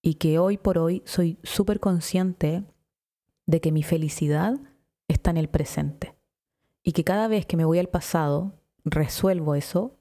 Y 0.02 0.14
que 0.14 0.40
hoy 0.40 0.58
por 0.58 0.78
hoy 0.78 1.04
soy 1.06 1.38
súper 1.44 1.78
consciente 1.78 2.64
de 3.46 3.60
que 3.60 3.70
mi 3.70 3.84
felicidad 3.84 4.58
está 5.06 5.30
en 5.30 5.36
el 5.36 5.48
presente. 5.48 6.16
Y 6.82 6.94
que 6.94 7.04
cada 7.04 7.28
vez 7.28 7.46
que 7.46 7.56
me 7.56 7.64
voy 7.64 7.78
al 7.78 7.88
pasado, 7.88 8.60
resuelvo 8.84 9.54
eso 9.54 9.97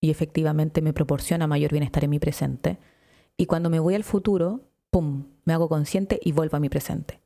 y 0.00 0.10
efectivamente 0.10 0.82
me 0.82 0.92
proporciona 0.92 1.46
mayor 1.46 1.72
bienestar 1.72 2.04
en 2.04 2.10
mi 2.10 2.18
presente. 2.18 2.78
Y 3.36 3.46
cuando 3.46 3.70
me 3.70 3.80
voy 3.80 3.94
al 3.94 4.04
futuro, 4.04 4.68
¡pum!, 4.90 5.24
me 5.44 5.52
hago 5.52 5.68
consciente 5.68 6.18
y 6.22 6.32
vuelvo 6.32 6.56
a 6.56 6.60
mi 6.60 6.68
presente. 6.68 7.20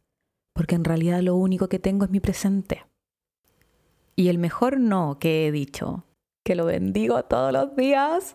Porque 0.53 0.75
en 0.75 0.85
realidad 0.85 1.21
lo 1.21 1.37
único 1.37 1.69
que 1.69 1.79
tengo 1.79 2.05
es 2.05 2.11
mi 2.11 2.21
presente. 2.21 2.85
Y 4.17 4.29
el 4.29 4.39
mejor 4.39 4.81
no 4.81 5.19
que 5.19 5.47
he 5.47 5.53
dicho, 5.53 6.05
que 6.45 6.55
lo 6.55 6.67
bendigo 6.67 7.23
todos 7.25 7.53
los 7.53 7.77
días, 7.77 8.35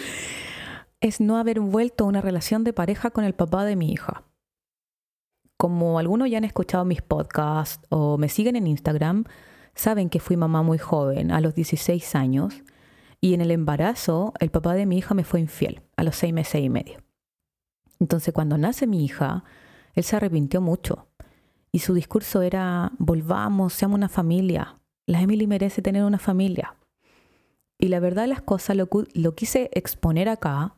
es 1.00 1.20
no 1.20 1.36
haber 1.36 1.60
vuelto 1.60 2.04
a 2.04 2.08
una 2.08 2.20
relación 2.20 2.64
de 2.64 2.72
pareja 2.72 3.10
con 3.10 3.24
el 3.24 3.34
papá 3.34 3.64
de 3.64 3.76
mi 3.76 3.90
hija. 3.90 4.24
Como 5.56 5.98
algunos 5.98 6.30
ya 6.30 6.38
han 6.38 6.44
escuchado 6.44 6.84
mis 6.84 7.02
podcasts 7.02 7.84
o 7.88 8.18
me 8.18 8.28
siguen 8.28 8.56
en 8.56 8.66
Instagram, 8.66 9.24
saben 9.74 10.10
que 10.10 10.20
fui 10.20 10.36
mamá 10.36 10.62
muy 10.62 10.78
joven, 10.78 11.32
a 11.32 11.40
los 11.40 11.54
16 11.54 12.14
años, 12.14 12.62
y 13.20 13.34
en 13.34 13.40
el 13.40 13.50
embarazo, 13.50 14.32
el 14.40 14.50
papá 14.50 14.74
de 14.74 14.86
mi 14.86 14.98
hija 14.98 15.14
me 15.14 15.24
fue 15.24 15.40
infiel 15.40 15.82
a 15.96 16.02
los 16.02 16.16
seis 16.16 16.32
meses 16.32 16.62
y 16.62 16.68
medio. 16.68 16.98
Entonces, 17.98 18.34
cuando 18.34 18.58
nace 18.58 18.86
mi 18.86 19.04
hija, 19.04 19.44
él 19.94 20.04
se 20.04 20.16
arrepintió 20.16 20.60
mucho. 20.60 21.08
Y 21.72 21.80
su 21.80 21.94
discurso 21.94 22.42
era, 22.42 22.92
volvamos, 22.98 23.72
seamos 23.72 23.96
una 23.96 24.08
familia. 24.08 24.78
La 25.06 25.20
Emily 25.20 25.46
merece 25.46 25.82
tener 25.82 26.04
una 26.04 26.18
familia. 26.18 26.76
Y 27.78 27.88
la 27.88 28.00
verdad 28.00 28.22
de 28.22 28.28
las 28.28 28.42
cosas 28.42 28.76
lo, 28.76 28.88
lo 29.14 29.34
quise 29.34 29.70
exponer 29.72 30.28
acá 30.28 30.74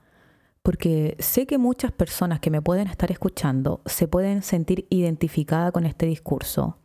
porque 0.63 1.17
sé 1.19 1.47
que 1.47 1.57
muchas 1.57 1.93
personas 1.93 2.41
que 2.41 2.51
me 2.51 2.61
pueden 2.61 2.89
estar 2.89 3.11
escuchando 3.11 3.81
se 3.87 4.09
pueden 4.09 4.43
sentir 4.43 4.87
identificadas 4.91 5.73
con 5.73 5.87
este 5.87 6.07
discurso. 6.07 6.79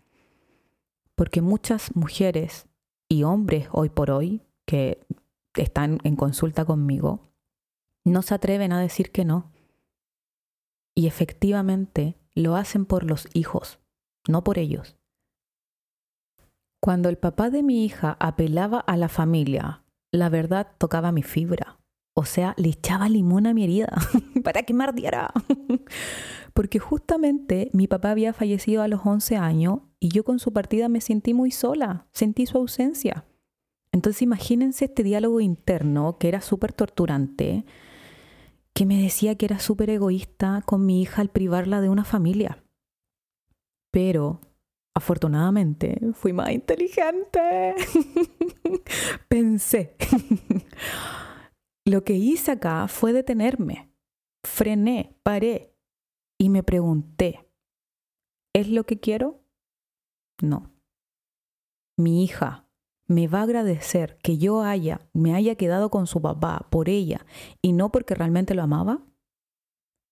Porque 1.15 1.41
muchas 1.41 1.95
mujeres 1.95 2.67
y 3.09 3.23
hombres 3.23 3.67
hoy 3.71 3.89
por 3.89 4.09
hoy, 4.09 4.41
que 4.65 5.05
están 5.61 5.99
en 6.03 6.15
consulta 6.15 6.65
conmigo, 6.65 7.31
no 8.03 8.21
se 8.21 8.33
atreven 8.33 8.73
a 8.73 8.81
decir 8.81 9.11
que 9.11 9.25
no. 9.25 9.51
Y 10.95 11.07
efectivamente 11.07 12.17
lo 12.35 12.55
hacen 12.55 12.85
por 12.85 13.03
los 13.03 13.27
hijos, 13.33 13.79
no 14.27 14.43
por 14.43 14.57
ellos. 14.57 14.97
Cuando 16.79 17.09
el 17.09 17.17
papá 17.17 17.49
de 17.49 17.63
mi 17.63 17.85
hija 17.85 18.17
apelaba 18.19 18.79
a 18.79 18.97
la 18.97 19.07
familia, 19.07 19.83
la 20.11 20.29
verdad 20.29 20.75
tocaba 20.77 21.11
mi 21.11 21.23
fibra. 21.23 21.79
O 22.15 22.25
sea, 22.25 22.53
le 22.57 22.69
echaba 22.69 23.09
limón 23.09 23.47
a 23.47 23.53
mi 23.53 23.63
herida 23.63 23.91
para 24.43 24.63
que 24.63 24.73
me. 24.73 24.85
Porque 26.53 26.77
justamente 26.77 27.71
mi 27.73 27.87
papá 27.87 28.11
había 28.11 28.33
fallecido 28.33 28.83
a 28.83 28.87
los 28.87 29.01
11 29.03 29.37
años 29.37 29.79
y 29.99 30.09
yo 30.09 30.23
con 30.23 30.37
su 30.37 30.53
partida 30.53 30.89
me 30.89 31.01
sentí 31.01 31.33
muy 31.33 31.49
sola, 31.49 32.07
sentí 32.11 32.45
su 32.45 32.57
ausencia. 32.57 33.25
Entonces 33.93 34.23
imagínense 34.23 34.85
este 34.85 35.03
diálogo 35.03 35.39
interno 35.39 36.17
que 36.17 36.27
era 36.27 36.41
súper 36.41 36.73
torturante, 36.73 37.63
que 38.73 38.87
me 38.87 38.99
decía 38.99 39.35
que 39.35 39.45
era 39.45 39.59
súper 39.59 39.91
egoísta 39.91 40.63
con 40.65 40.85
mi 40.85 41.01
hija 41.01 41.21
al 41.21 41.29
privarla 41.29 41.79
de 41.79 41.89
una 41.89 42.03
familia. 42.03 42.63
Pero 43.91 44.41
afortunadamente 44.95 45.99
fui 46.13 46.33
más 46.33 46.49
inteligente. 46.49 47.75
Pensé. 49.29 49.95
Lo 51.85 52.03
que 52.03 52.13
hice 52.13 52.51
acá 52.51 52.87
fue 52.87 53.13
detenerme. 53.13 53.91
Frené, 54.43 55.15
paré 55.21 55.75
y 56.39 56.49
me 56.49 56.63
pregunté, 56.63 57.47
¿es 58.53 58.67
lo 58.67 58.85
que 58.85 58.99
quiero? 58.99 59.41
No. 60.41 60.71
Mi 61.97 62.23
hija 62.23 62.62
me 63.07 63.27
va 63.27 63.39
a 63.39 63.43
agradecer 63.43 64.17
que 64.23 64.37
yo 64.37 64.63
haya, 64.63 65.01
me 65.13 65.35
haya 65.35 65.55
quedado 65.55 65.89
con 65.89 66.07
su 66.07 66.21
papá 66.21 66.67
por 66.69 66.89
ella 66.89 67.25
y 67.61 67.73
no 67.73 67.91
porque 67.91 68.15
realmente 68.15 68.55
lo 68.55 68.63
amaba? 68.63 69.01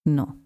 No. 0.05 0.39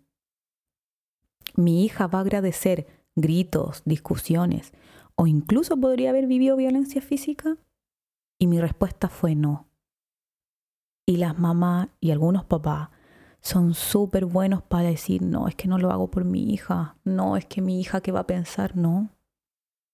Mi 1.55 1.85
hija 1.85 2.07
va 2.07 2.19
a 2.19 2.21
agradecer 2.21 2.87
gritos, 3.15 3.81
discusiones 3.85 4.73
o 5.15 5.27
incluso 5.27 5.77
podría 5.77 6.09
haber 6.09 6.27
vivido 6.27 6.55
violencia 6.55 7.01
física? 7.01 7.57
Y 8.39 8.47
mi 8.47 8.59
respuesta 8.59 9.07
fue 9.07 9.35
no. 9.35 9.67
Y 11.07 11.17
las 11.17 11.39
mamás 11.39 11.89
y 12.01 12.11
algunos 12.11 12.45
papás 12.45 12.89
son 13.41 13.73
súper 13.73 14.25
buenos 14.25 14.63
para 14.63 14.89
decir, 14.89 15.21
no, 15.21 15.47
es 15.47 15.55
que 15.55 15.67
no 15.67 15.77
lo 15.77 15.91
hago 15.91 16.09
por 16.09 16.25
mi 16.25 16.51
hija, 16.51 16.97
no, 17.03 17.37
es 17.37 17.45
que 17.45 17.61
mi 17.61 17.79
hija 17.79 18.01
qué 18.01 18.11
va 18.11 18.21
a 18.21 18.27
pensar, 18.27 18.75
no. 18.75 19.09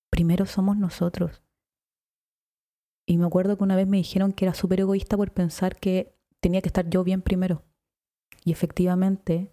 Primero 0.09 0.45
somos 0.45 0.77
nosotros. 0.77 1.43
Y 3.05 3.17
me 3.17 3.25
acuerdo 3.25 3.57
que 3.57 3.63
una 3.63 3.75
vez 3.75 3.87
me 3.87 3.97
dijeron 3.97 4.31
que 4.31 4.45
era 4.45 4.53
súper 4.53 4.81
egoísta 4.81 5.17
por 5.17 5.31
pensar 5.31 5.75
que 5.77 6.15
tenía 6.39 6.61
que 6.61 6.69
estar 6.69 6.89
yo 6.89 7.03
bien 7.03 7.21
primero. 7.21 7.63
Y 8.43 8.51
efectivamente, 8.51 9.51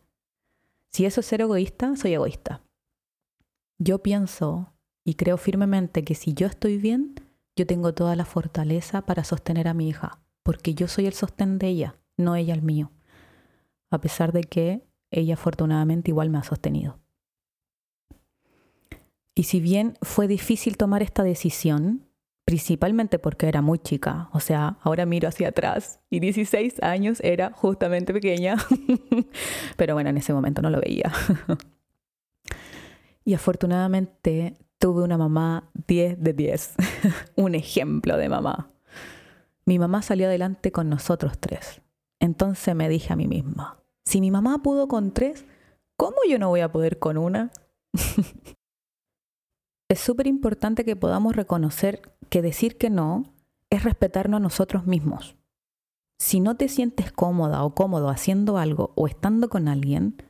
si 0.90 1.05
eso 1.05 1.21
es 1.21 1.26
ser 1.26 1.40
egoísta, 1.40 1.97
soy 1.97 2.14
egoísta. 2.14 2.62
Yo 3.78 4.02
pienso 4.02 4.73
y 5.05 5.14
creo 5.14 5.37
firmemente 5.37 6.05
que 6.05 6.14
si 6.14 6.35
yo 6.35 6.47
estoy 6.47 6.78
bien, 6.78 7.14
yo 7.57 7.67
tengo 7.67 7.95
toda 7.95 8.17
la 8.17 8.25
fortaleza 8.25 9.02
para 9.02 9.25
sostener 9.25 9.69
a 9.69 9.75
mi 9.75 9.88
hija 9.88 10.21
porque 10.49 10.73
yo 10.73 10.88
soy 10.88 11.05
el 11.05 11.12
sostén 11.12 11.59
de 11.59 11.69
ella, 11.69 12.00
no 12.17 12.35
ella 12.35 12.55
el 12.55 12.62
mío, 12.62 12.90
a 13.90 14.00
pesar 14.00 14.33
de 14.33 14.45
que 14.45 14.83
ella 15.11 15.35
afortunadamente 15.35 16.11
igual 16.11 16.31
me 16.31 16.38
ha 16.38 16.43
sostenido. 16.43 16.99
Y 19.35 19.43
si 19.43 19.61
bien 19.61 19.99
fue 20.00 20.26
difícil 20.26 20.78
tomar 20.78 21.02
esta 21.02 21.23
decisión, 21.23 22.08
principalmente 22.49 23.19
porque 23.19 23.47
era 23.47 23.61
muy 23.61 23.78
chica, 23.78 24.31
o 24.33 24.40
sea, 24.40 24.78
ahora 24.81 25.05
miro 25.05 25.28
hacia 25.28 25.49
atrás 25.49 26.00
y 26.09 26.19
16 26.19 26.83
años 26.83 27.21
era 27.21 27.52
justamente 27.52 28.14
pequeña, 28.14 28.57
pero 29.76 29.93
bueno, 29.93 30.09
en 30.09 30.17
ese 30.17 30.33
momento 30.33 30.62
no 30.62 30.71
lo 30.71 30.81
veía. 30.81 31.12
y 33.26 33.35
afortunadamente 33.35 34.57
tuve 34.78 35.02
una 35.02 35.19
mamá 35.19 35.68
10 35.88 36.22
de 36.22 36.33
10, 36.33 36.75
un 37.37 37.55
ejemplo 37.55 38.16
de 38.16 38.31
mamá. 38.31 38.70
Mi 39.66 39.79
mamá 39.79 40.01
salió 40.01 40.27
adelante 40.27 40.72
con 40.72 40.88
nosotros 40.88 41.38
tres. 41.38 41.83
Entonces 42.18 42.75
me 42.75 42.88
dije 42.88 43.12
a 43.12 43.16
mí 43.16 43.29
misma, 43.29 43.77
si 44.07 44.22
mi 44.22 44.31
mamá 44.31 44.62
pudo 44.62 44.88
con 44.88 45.12
tres, 45.12 45.44
¿cómo 45.99 46.16
yo 46.27 46.38
no 46.38 46.49
voy 46.49 46.61
a 46.61 46.72
poder 46.72 46.99
con 46.99 47.18
una? 47.18 47.51
es 49.90 50.01
súper 50.01 50.27
importante 50.27 50.87
que 50.87 50.96
podamos 50.96 51.37
reconocer 51.37 52.01
que 52.29 52.43
decir 52.43 52.79
que 52.79 52.91
no 52.91 53.25
es 53.71 53.85
respetarnos 53.85 54.38
a 54.38 54.43
nosotros 54.43 54.87
mismos. 54.87 55.37
Si 56.19 56.41
no 56.41 56.57
te 56.57 56.69
sientes 56.69 57.12
cómoda 57.12 57.62
o 57.64 57.75
cómodo 57.75 58.09
haciendo 58.09 58.59
algo 58.59 58.93
o 58.97 59.07
estando 59.07 59.49
con 59.49 59.69
alguien, 59.69 60.23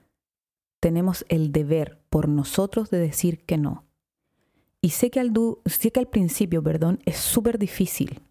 tenemos 0.81 1.25
el 1.29 1.53
deber 1.53 2.01
por 2.11 2.29
nosotros 2.29 2.91
de 2.91 2.99
decir 2.99 3.45
que 3.45 3.57
no. 3.57 3.85
Y 4.81 4.91
sé 4.91 5.11
que 5.11 5.21
al, 5.21 5.33
sé 5.67 5.91
que 5.91 6.01
al 6.01 6.09
principio, 6.09 6.63
perdón, 6.63 7.01
es 7.05 7.17
súper 7.17 7.59
difícil 7.59 8.23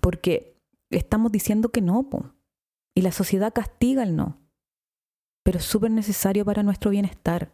porque 0.00 0.56
estamos 0.90 1.32
diciendo 1.32 1.70
que 1.70 1.80
no, 1.80 2.08
y 2.94 3.02
la 3.02 3.12
sociedad 3.12 3.52
castiga 3.52 4.02
el 4.02 4.16
no. 4.16 4.38
Pero 5.42 5.58
es 5.58 5.64
súper 5.64 5.90
necesario 5.90 6.44
para 6.44 6.62
nuestro 6.62 6.90
bienestar 6.90 7.52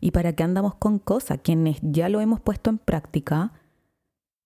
y 0.00 0.10
para 0.10 0.34
que 0.34 0.42
andamos 0.42 0.74
con 0.76 0.98
cosas, 0.98 1.40
quienes 1.42 1.78
ya 1.82 2.08
lo 2.08 2.20
hemos 2.20 2.40
puesto 2.40 2.70
en 2.70 2.78
práctica, 2.78 3.52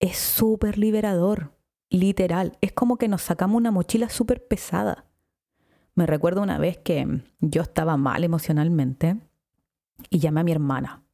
es 0.00 0.16
súper 0.16 0.78
liberador, 0.78 1.52
literal. 1.90 2.56
Es 2.60 2.72
como 2.72 2.96
que 2.96 3.08
nos 3.08 3.22
sacamos 3.22 3.56
una 3.56 3.70
mochila 3.70 4.08
súper 4.08 4.46
pesada. 4.46 5.06
Me 5.94 6.06
recuerdo 6.06 6.42
una 6.42 6.58
vez 6.58 6.78
que 6.78 7.22
yo 7.40 7.62
estaba 7.62 7.96
mal 7.96 8.24
emocionalmente 8.24 9.18
y 10.08 10.18
llamé 10.18 10.40
a 10.40 10.44
mi 10.44 10.52
hermana. 10.52 11.04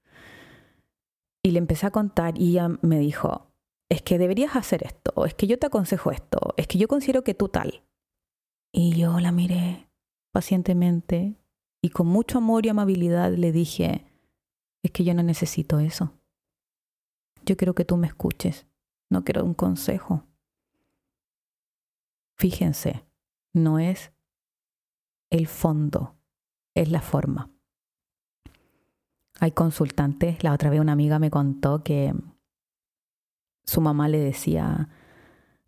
Y 1.42 1.50
le 1.50 1.58
empecé 1.58 1.86
a 1.86 1.90
contar 1.90 2.38
y 2.38 2.50
ella 2.50 2.68
me 2.82 2.98
dijo, 2.98 3.50
es 3.88 4.02
que 4.02 4.18
deberías 4.18 4.56
hacer 4.56 4.84
esto, 4.84 5.26
es 5.26 5.34
que 5.34 5.46
yo 5.46 5.58
te 5.58 5.66
aconsejo 5.66 6.10
esto, 6.10 6.54
es 6.56 6.66
que 6.66 6.78
yo 6.78 6.88
considero 6.88 7.22
que 7.22 7.34
tú 7.34 7.48
tal. 7.48 7.84
Y 8.72 8.96
yo 8.96 9.20
la 9.20 9.32
miré 9.32 9.88
pacientemente 10.32 11.36
y 11.80 11.90
con 11.90 12.06
mucho 12.06 12.38
amor 12.38 12.66
y 12.66 12.68
amabilidad 12.68 13.32
le 13.32 13.52
dije, 13.52 14.04
es 14.82 14.90
que 14.90 15.04
yo 15.04 15.14
no 15.14 15.22
necesito 15.22 15.78
eso. 15.78 16.12
Yo 17.44 17.56
quiero 17.56 17.74
que 17.74 17.84
tú 17.84 17.96
me 17.96 18.08
escuches, 18.08 18.66
no 19.10 19.24
quiero 19.24 19.44
un 19.44 19.54
consejo. 19.54 20.24
Fíjense, 22.36 23.04
no 23.52 23.78
es 23.78 24.12
el 25.30 25.46
fondo, 25.46 26.16
es 26.74 26.90
la 26.90 27.00
forma. 27.00 27.50
Hay 29.40 29.52
consultantes, 29.52 30.42
la 30.42 30.52
otra 30.52 30.70
vez 30.70 30.80
una 30.80 30.92
amiga 30.92 31.18
me 31.18 31.30
contó 31.30 31.82
que 31.82 32.14
su 33.64 33.80
mamá 33.80 34.08
le 34.08 34.18
decía, 34.18 34.88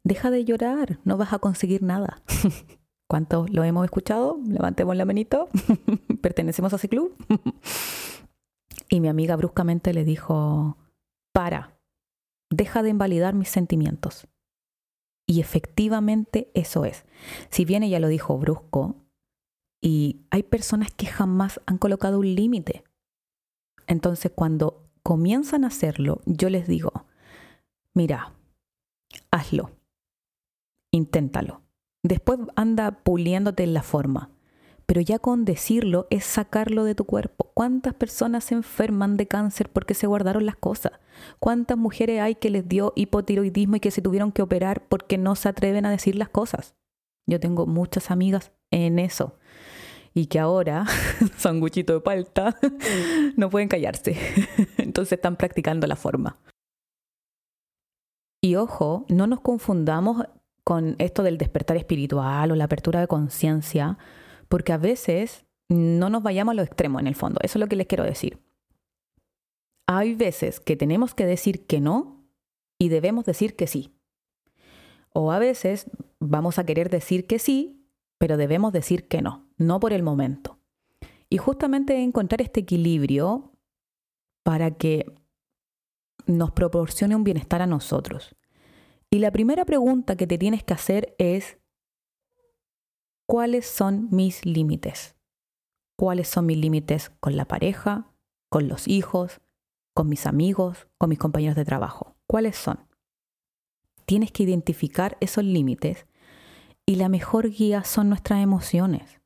deja 0.05 0.31
de 0.31 0.45
llorar, 0.45 0.99
no 1.05 1.17
vas 1.17 1.33
a 1.33 1.39
conseguir 1.39 1.83
nada. 1.83 2.23
¿Cuántos 3.09 3.51
lo 3.51 3.65
hemos 3.65 3.85
escuchado? 3.85 4.39
Levantemos 4.47 4.95
la 4.95 5.07
manito. 5.07 5.49
¿Pertenecemos 6.23 6.73
a 6.73 6.77
ese 6.77 6.91
club? 6.91 7.17
y 8.91 9.01
mi 9.01 9.09
amiga 9.09 9.35
bruscamente 9.37 9.95
le 9.95 10.05
dijo, 10.05 10.77
para, 11.33 11.78
deja 12.51 12.83
de 12.83 12.91
invalidar 12.91 13.35
mis 13.35 13.49
sentimientos. 13.49 14.27
Y 15.27 15.41
efectivamente 15.41 16.51
eso 16.55 16.85
es. 16.85 17.05
Si 17.51 17.65
bien 17.65 17.83
ella 17.83 18.01
lo 18.01 18.09
dijo 18.09 18.39
brusco, 18.39 18.97
y 19.81 20.23
hay 20.31 20.43
personas 20.43 20.93
que 20.93 21.07
jamás 21.07 21.61
han 21.67 21.79
colocado 21.79 22.19
un 22.19 22.35
límite. 22.35 22.85
Entonces 23.87 24.33
cuando 24.35 24.89
comienzan 25.03 25.65
a 25.65 25.69
hacerlo, 25.69 26.21
yo 26.27 26.51
les 26.51 26.67
digo, 26.67 27.07
mira, 27.95 28.35
hazlo, 29.31 29.71
inténtalo. 30.91 31.63
Después 32.03 32.41
anda 32.57 33.03
puliéndote 33.03 33.65
en 33.65 33.75
la 33.75 33.83
forma, 33.83 34.31
pero 34.89 35.03
ya 35.03 35.19
con 35.19 35.45
decirlo 35.45 36.07
es 36.09 36.25
sacarlo 36.25 36.83
de 36.85 36.95
tu 36.95 37.05
cuerpo. 37.05 37.51
¿Cuántas 37.53 37.93
personas 37.93 38.45
se 38.45 38.55
enferman 38.55 39.19
de 39.19 39.29
cáncer 39.29 39.69
porque 39.69 39.93
se 39.93 40.07
guardaron 40.07 40.47
las 40.47 40.57
cosas? 40.57 40.93
¿Cuántas 41.39 41.77
mujeres 41.77 42.23
hay 42.23 42.37
que 42.37 42.49
les 42.49 42.67
dio 42.67 42.95
hipotiroidismo 42.97 43.77
y 43.77 43.81
que 43.81 43.91
se 43.91 44.01
tuvieron 44.01 44.33
que 44.33 44.41
operar 44.41 44.87
porque 44.89 45.19
no 45.19 45.35
se 45.35 45.51
atreven 45.51 45.85
a 45.85 45.91
decir 45.91 46.17
las 46.17 46.31
cosas? 46.31 46.75
Yo 47.27 47.39
tengo 47.39 47.67
muchas 47.67 48.11
amigas 48.11 48.51
en 48.71 48.99
eso 48.99 49.37
y 50.15 50.25
que 50.25 50.39
ahora, 50.39 50.87
sanguchito 51.37 51.93
de 51.93 52.01
palta, 52.01 52.57
no 53.37 53.51
pueden 53.51 53.69
callarse. 53.69 54.17
Entonces 54.79 55.19
están 55.19 55.37
practicando 55.37 55.87
la 55.87 55.97
forma. 55.97 56.39
Y 58.41 58.55
ojo, 58.55 59.05
no 59.11 59.27
nos 59.27 59.41
confundamos 59.41 60.25
con 60.65 60.97
esto 60.99 61.23
del 61.23 61.37
despertar 61.37 61.77
espiritual 61.77 62.53
o 62.53 62.55
la 62.55 62.65
apertura 62.65 63.01
de 63.01 63.07
conciencia, 63.07 63.99
porque 64.49 64.73
a 64.73 64.79
veces 64.79 65.47
no 65.69 66.11
nos 66.11 66.23
vayamos 66.23 66.53
a 66.53 66.57
lo 66.57 66.63
extremo 66.63 66.99
en 67.01 67.07
el 67.07 67.15
fondo. 67.15 67.39
Eso 67.43 67.59
es 67.59 67.61
lo 67.61 67.69
que 67.69 67.77
les 67.77 67.87
quiero 67.87 68.05
decir. 68.05 68.39
Hay 69.87 70.15
veces 70.15 70.61
que 70.61 70.77
tenemos 70.77 71.15
que 71.15 71.27
decir 71.27 71.67
que 71.67 71.81
no 71.81 72.27
y 72.79 72.89
debemos 72.89 73.25
decir 73.25 73.57
que 73.57 73.67
sí. 73.67 73.95
O 75.13 75.33
a 75.33 75.39
veces 75.39 75.91
vamos 76.21 76.59
a 76.59 76.65
querer 76.65 76.91
decir 76.91 77.27
que 77.27 77.39
sí, 77.39 77.87
pero 78.19 78.37
debemos 78.37 78.73
decir 78.73 79.09
que 79.09 79.23
no, 79.23 79.47
no 79.57 79.81
por 79.81 79.93
el 79.93 80.03
momento. 80.03 80.59
Y 81.31 81.39
justamente 81.39 82.03
encontrar 82.03 82.41
este 82.41 82.61
equilibrio 82.61 83.53
para 84.43 84.71
que 84.73 85.15
nos 86.27 86.53
proporcione 86.53 87.17
un 87.17 87.25
bienestar 87.25 87.63
a 87.63 87.67
nosotros. 87.67 88.35
Y 89.11 89.19
la 89.19 89.31
primera 89.31 89.65
pregunta 89.65 90.17
que 90.17 90.27
te 90.27 90.39
tienes 90.39 90.63
que 90.63 90.75
hacer 90.75 91.15
es, 91.19 91.58
¿cuáles 93.29 93.67
son 93.67 94.09
mis 94.11 94.47
límites? 94.47 95.15
¿Cuáles 95.97 96.29
son 96.29 96.47
mis 96.47 96.57
límites 96.57 97.11
con 97.21 97.37
la 97.37 97.45
pareja, 97.45 98.11
con 98.49 98.69
los 98.69 98.89
hijos, 98.89 99.41
con 99.95 100.09
mis 100.09 100.27
amigos, 100.27 100.89
con 100.97 101.11
mis 101.11 101.19
compañeros 101.19 101.55
de 101.55 101.67
trabajo? 101.67 102.17
¿Cuáles 102.27 102.57
son? 102.57 102.81
Tienes 104.07 104.33
que 104.33 104.45
identificar 104.45 105.19
esos 105.21 105.45
límites 105.45 106.07
y 106.87 106.95
la 106.95 107.11
mejor 107.11 107.51
guía 107.51 107.85
son 107.85 108.09
nuestras 108.09 108.43
emociones. 108.43 109.21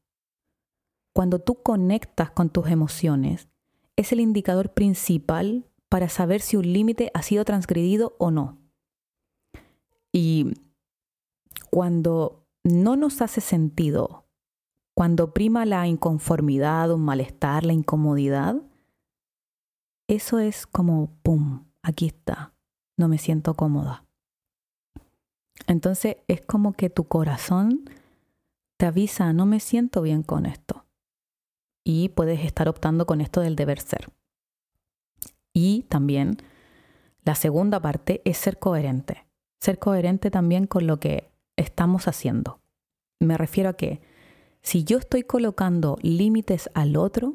Cuando 1.14 1.38
tú 1.38 1.62
conectas 1.62 2.32
con 2.32 2.50
tus 2.50 2.68
emociones, 2.68 3.48
es 3.94 4.10
el 4.10 4.18
indicador 4.18 4.72
principal 4.72 5.70
para 5.88 6.08
saber 6.08 6.40
si 6.40 6.56
un 6.56 6.72
límite 6.72 7.12
ha 7.14 7.22
sido 7.22 7.44
transgredido 7.44 8.16
o 8.18 8.32
no. 8.32 8.58
Y 10.10 10.54
cuando 11.70 12.41
no 12.64 12.96
nos 12.96 13.22
hace 13.22 13.40
sentido, 13.40 14.26
cuando 14.94 15.32
prima 15.32 15.64
la 15.64 15.86
inconformidad, 15.86 16.92
un 16.92 17.02
malestar, 17.02 17.64
la 17.64 17.72
incomodidad, 17.72 18.62
eso 20.08 20.38
es 20.38 20.66
como, 20.66 21.10
¡pum!, 21.22 21.64
aquí 21.82 22.06
está, 22.06 22.54
no 22.98 23.08
me 23.08 23.18
siento 23.18 23.54
cómoda. 23.54 24.04
Entonces 25.66 26.16
es 26.28 26.40
como 26.42 26.74
que 26.74 26.90
tu 26.90 27.04
corazón 27.04 27.88
te 28.78 28.86
avisa, 28.86 29.32
no 29.32 29.46
me 29.46 29.60
siento 29.60 30.02
bien 30.02 30.22
con 30.22 30.44
esto. 30.44 30.84
Y 31.84 32.10
puedes 32.10 32.44
estar 32.44 32.68
optando 32.68 33.06
con 33.06 33.20
esto 33.20 33.40
del 33.40 33.56
deber 33.56 33.80
ser. 33.80 34.12
Y 35.54 35.82
también 35.84 36.36
la 37.24 37.34
segunda 37.34 37.80
parte 37.80 38.22
es 38.24 38.36
ser 38.36 38.58
coherente. 38.58 39.26
Ser 39.60 39.78
coherente 39.78 40.30
también 40.30 40.66
con 40.66 40.86
lo 40.86 40.98
que 41.00 41.31
estamos 41.56 42.08
haciendo. 42.08 42.60
Me 43.20 43.38
refiero 43.38 43.70
a 43.70 43.76
que 43.76 44.00
si 44.62 44.84
yo 44.84 44.98
estoy 44.98 45.22
colocando 45.22 45.96
límites 46.02 46.70
al 46.74 46.96
otro, 46.96 47.34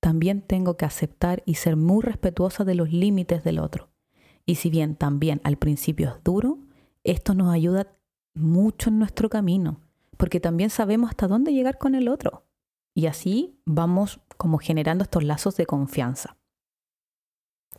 también 0.00 0.42
tengo 0.42 0.76
que 0.76 0.84
aceptar 0.84 1.42
y 1.46 1.54
ser 1.54 1.76
muy 1.76 2.02
respetuosa 2.02 2.64
de 2.64 2.74
los 2.74 2.92
límites 2.92 3.44
del 3.44 3.58
otro. 3.58 3.90
Y 4.46 4.56
si 4.56 4.70
bien 4.70 4.96
también 4.96 5.40
al 5.44 5.56
principio 5.56 6.08
es 6.08 6.24
duro, 6.24 6.58
esto 7.04 7.34
nos 7.34 7.52
ayuda 7.52 7.94
mucho 8.34 8.90
en 8.90 8.98
nuestro 8.98 9.28
camino, 9.28 9.80
porque 10.16 10.40
también 10.40 10.70
sabemos 10.70 11.10
hasta 11.10 11.28
dónde 11.28 11.52
llegar 11.52 11.78
con 11.78 11.94
el 11.94 12.08
otro. 12.08 12.44
Y 12.94 13.06
así 13.06 13.60
vamos 13.64 14.20
como 14.36 14.58
generando 14.58 15.04
estos 15.04 15.24
lazos 15.24 15.56
de 15.56 15.66
confianza. 15.66 16.36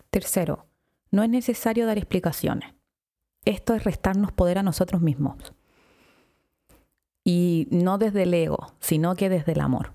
Tercero, 0.10 0.68
no 1.12 1.24
es 1.24 1.30
necesario 1.30 1.86
dar 1.86 1.98
explicaciones. 1.98 2.74
Esto 3.46 3.74
es 3.74 3.84
restarnos 3.84 4.32
poder 4.32 4.60
a 4.60 4.64
nosotros 4.64 5.02
mismos. 5.02 5.54
Y 7.24 7.68
no 7.72 7.98
desde 7.98 8.24
el 8.24 8.34
ego, 8.34 8.74
sino 8.80 9.16
que 9.16 9.30
desde 9.30 9.54
el 9.54 9.62
amor. 9.62 9.94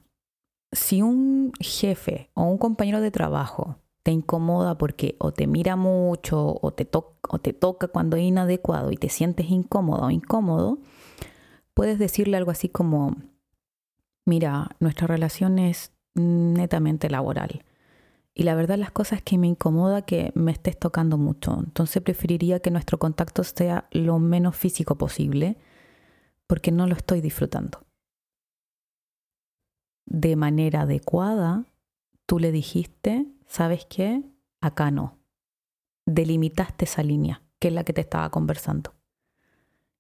Si 0.73 1.03
un 1.03 1.53
jefe 1.61 2.31
o 2.35 2.45
un 2.45 2.59
compañero 2.59 3.01
de 3.01 3.11
trabajo 3.11 3.79
te 4.03 4.13
incomoda 4.13 4.79
porque 4.79 5.17
o 5.19 5.33
te 5.33 5.47
mira 5.47 5.77
mucho 5.77 6.59
o 6.63 6.73
te, 6.73 6.89
o 6.93 7.39
te 7.39 7.53
toca 7.53 7.89
cuando 7.89 8.17
es 8.17 8.23
inadecuado 8.23 8.91
y 8.91 8.97
te 8.97 9.09
sientes 9.09 9.51
incómodo 9.51 10.07
o 10.07 10.11
incómodo, 10.11 10.79
puedes 11.75 11.99
decirle 11.99 12.37
algo 12.37 12.51
así 12.51 12.69
como, 12.69 13.17
mira, 14.25 14.71
nuestra 14.81 15.07
relación 15.07 15.59
es 15.59 15.93
netamente 16.15 17.11
laboral. 17.11 17.65
Y 18.35 18.45
la 18.45 18.55
verdad 18.55 18.79
las 18.79 18.93
cosas 18.93 19.21
que 19.21 19.37
me 19.37 19.49
incomoda 19.49 20.03
que 20.03 20.33
me 20.35 20.53
estés 20.53 20.79
tocando 20.79 21.19
mucho. 21.19 21.59
Entonces 21.59 22.03
preferiría 22.03 22.61
que 22.61 22.71
nuestro 22.71 22.99
contacto 22.99 23.43
sea 23.45 23.89
lo 23.91 24.19
menos 24.19 24.57
físico 24.57 24.97
posible 24.97 25.59
porque 26.49 26.73
no 26.73 26.89
lo 26.89 26.97
estoy 26.97 27.21
disfrutando. 27.21 27.87
De 30.05 30.35
manera 30.35 30.81
adecuada, 30.81 31.67
tú 32.27 32.41
le 32.41 32.51
dijiste, 32.51 33.29
¿sabes 33.47 33.87
qué? 33.87 34.25
Acá 34.61 34.91
no. 34.91 35.21
Delimitaste 36.07 36.87
esa 36.87 37.05
línea, 37.05 37.45
que 37.61 37.69
es 37.69 37.75
la 37.75 37.85
que 37.85 37.93
te 37.93 38.01
estaba 38.01 38.29
conversando. 38.31 38.97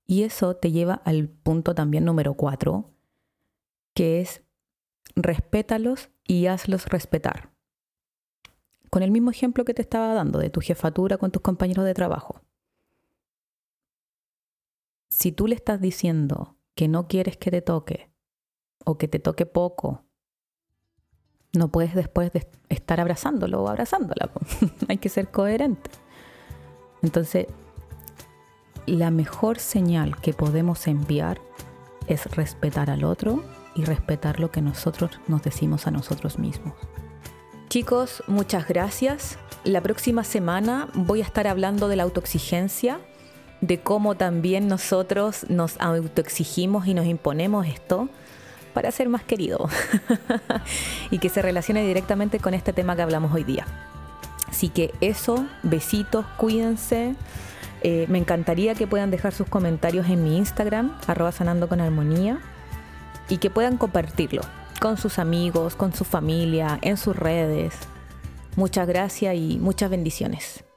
Y 0.04 0.24
eso 0.24 0.56
te 0.56 0.72
lleva 0.72 0.94
al 1.04 1.28
punto 1.28 1.76
también 1.76 2.04
número 2.04 2.34
cuatro, 2.34 2.90
que 3.94 4.20
es 4.20 4.42
respétalos 5.14 6.10
y 6.26 6.46
hazlos 6.46 6.86
respetar 6.86 7.52
con 8.90 9.02
el 9.02 9.10
mismo 9.10 9.30
ejemplo 9.30 9.64
que 9.64 9.74
te 9.74 9.82
estaba 9.82 10.14
dando 10.14 10.38
de 10.38 10.50
tu 10.50 10.60
jefatura 10.60 11.18
con 11.18 11.30
tus 11.30 11.42
compañeros 11.42 11.84
de 11.84 11.94
trabajo. 11.94 12.40
Si 15.08 15.32
tú 15.32 15.46
le 15.46 15.54
estás 15.54 15.80
diciendo 15.80 16.56
que 16.74 16.88
no 16.88 17.08
quieres 17.08 17.36
que 17.36 17.50
te 17.50 17.62
toque 17.62 18.10
o 18.84 18.98
que 18.98 19.08
te 19.08 19.18
toque 19.18 19.46
poco, 19.46 20.04
no 21.52 21.68
puedes 21.68 21.94
después 21.94 22.32
de 22.32 22.48
estar 22.68 23.00
abrazándolo 23.00 23.62
o 23.62 23.68
abrazándola. 23.68 24.30
Hay 24.88 24.98
que 24.98 25.08
ser 25.08 25.30
coherente. 25.30 25.90
Entonces, 27.02 27.46
la 28.86 29.10
mejor 29.10 29.58
señal 29.58 30.20
que 30.20 30.32
podemos 30.32 30.86
enviar 30.86 31.40
es 32.06 32.24
respetar 32.36 32.90
al 32.90 33.04
otro 33.04 33.42
y 33.74 33.84
respetar 33.84 34.40
lo 34.40 34.50
que 34.50 34.62
nosotros 34.62 35.10
nos 35.28 35.42
decimos 35.42 35.86
a 35.86 35.90
nosotros 35.90 36.38
mismos. 36.38 36.74
Chicos, 37.68 38.22
muchas 38.26 38.66
gracias. 38.66 39.38
La 39.64 39.82
próxima 39.82 40.24
semana 40.24 40.88
voy 40.94 41.20
a 41.20 41.24
estar 41.24 41.46
hablando 41.46 41.88
de 41.88 41.96
la 41.96 42.04
autoexigencia, 42.04 43.00
de 43.60 43.80
cómo 43.80 44.16
también 44.16 44.68
nosotros 44.68 45.46
nos 45.48 45.80
autoexigimos 45.80 46.86
y 46.86 46.94
nos 46.94 47.06
imponemos 47.06 47.66
esto 47.66 48.08
para 48.72 48.90
ser 48.92 49.08
más 49.08 49.22
querido 49.24 49.68
y 51.10 51.18
que 51.18 51.28
se 51.28 51.42
relacione 51.42 51.84
directamente 51.84 52.38
con 52.38 52.54
este 52.54 52.72
tema 52.72 52.94
que 52.94 53.02
hablamos 53.02 53.32
hoy 53.32 53.44
día. 53.44 53.66
Así 54.48 54.68
que 54.68 54.94
eso, 55.00 55.46
besitos, 55.62 56.24
cuídense. 56.36 57.14
Eh, 57.82 58.06
me 58.08 58.18
encantaría 58.18 58.74
que 58.74 58.86
puedan 58.86 59.10
dejar 59.10 59.32
sus 59.32 59.46
comentarios 59.46 60.08
en 60.08 60.24
mi 60.24 60.36
Instagram, 60.36 60.96
arroba 61.06 61.32
sanando 61.32 61.68
con 61.68 61.80
armonía, 61.80 62.40
y 63.28 63.38
que 63.38 63.50
puedan 63.50 63.76
compartirlo 63.76 64.42
con 64.80 64.96
sus 64.96 65.18
amigos, 65.18 65.76
con 65.76 65.92
su 65.92 66.04
familia, 66.04 66.78
en 66.82 66.96
sus 66.96 67.16
redes. 67.16 67.74
Muchas 68.56 68.88
gracias 68.88 69.34
y 69.34 69.58
muchas 69.60 69.90
bendiciones. 69.90 70.67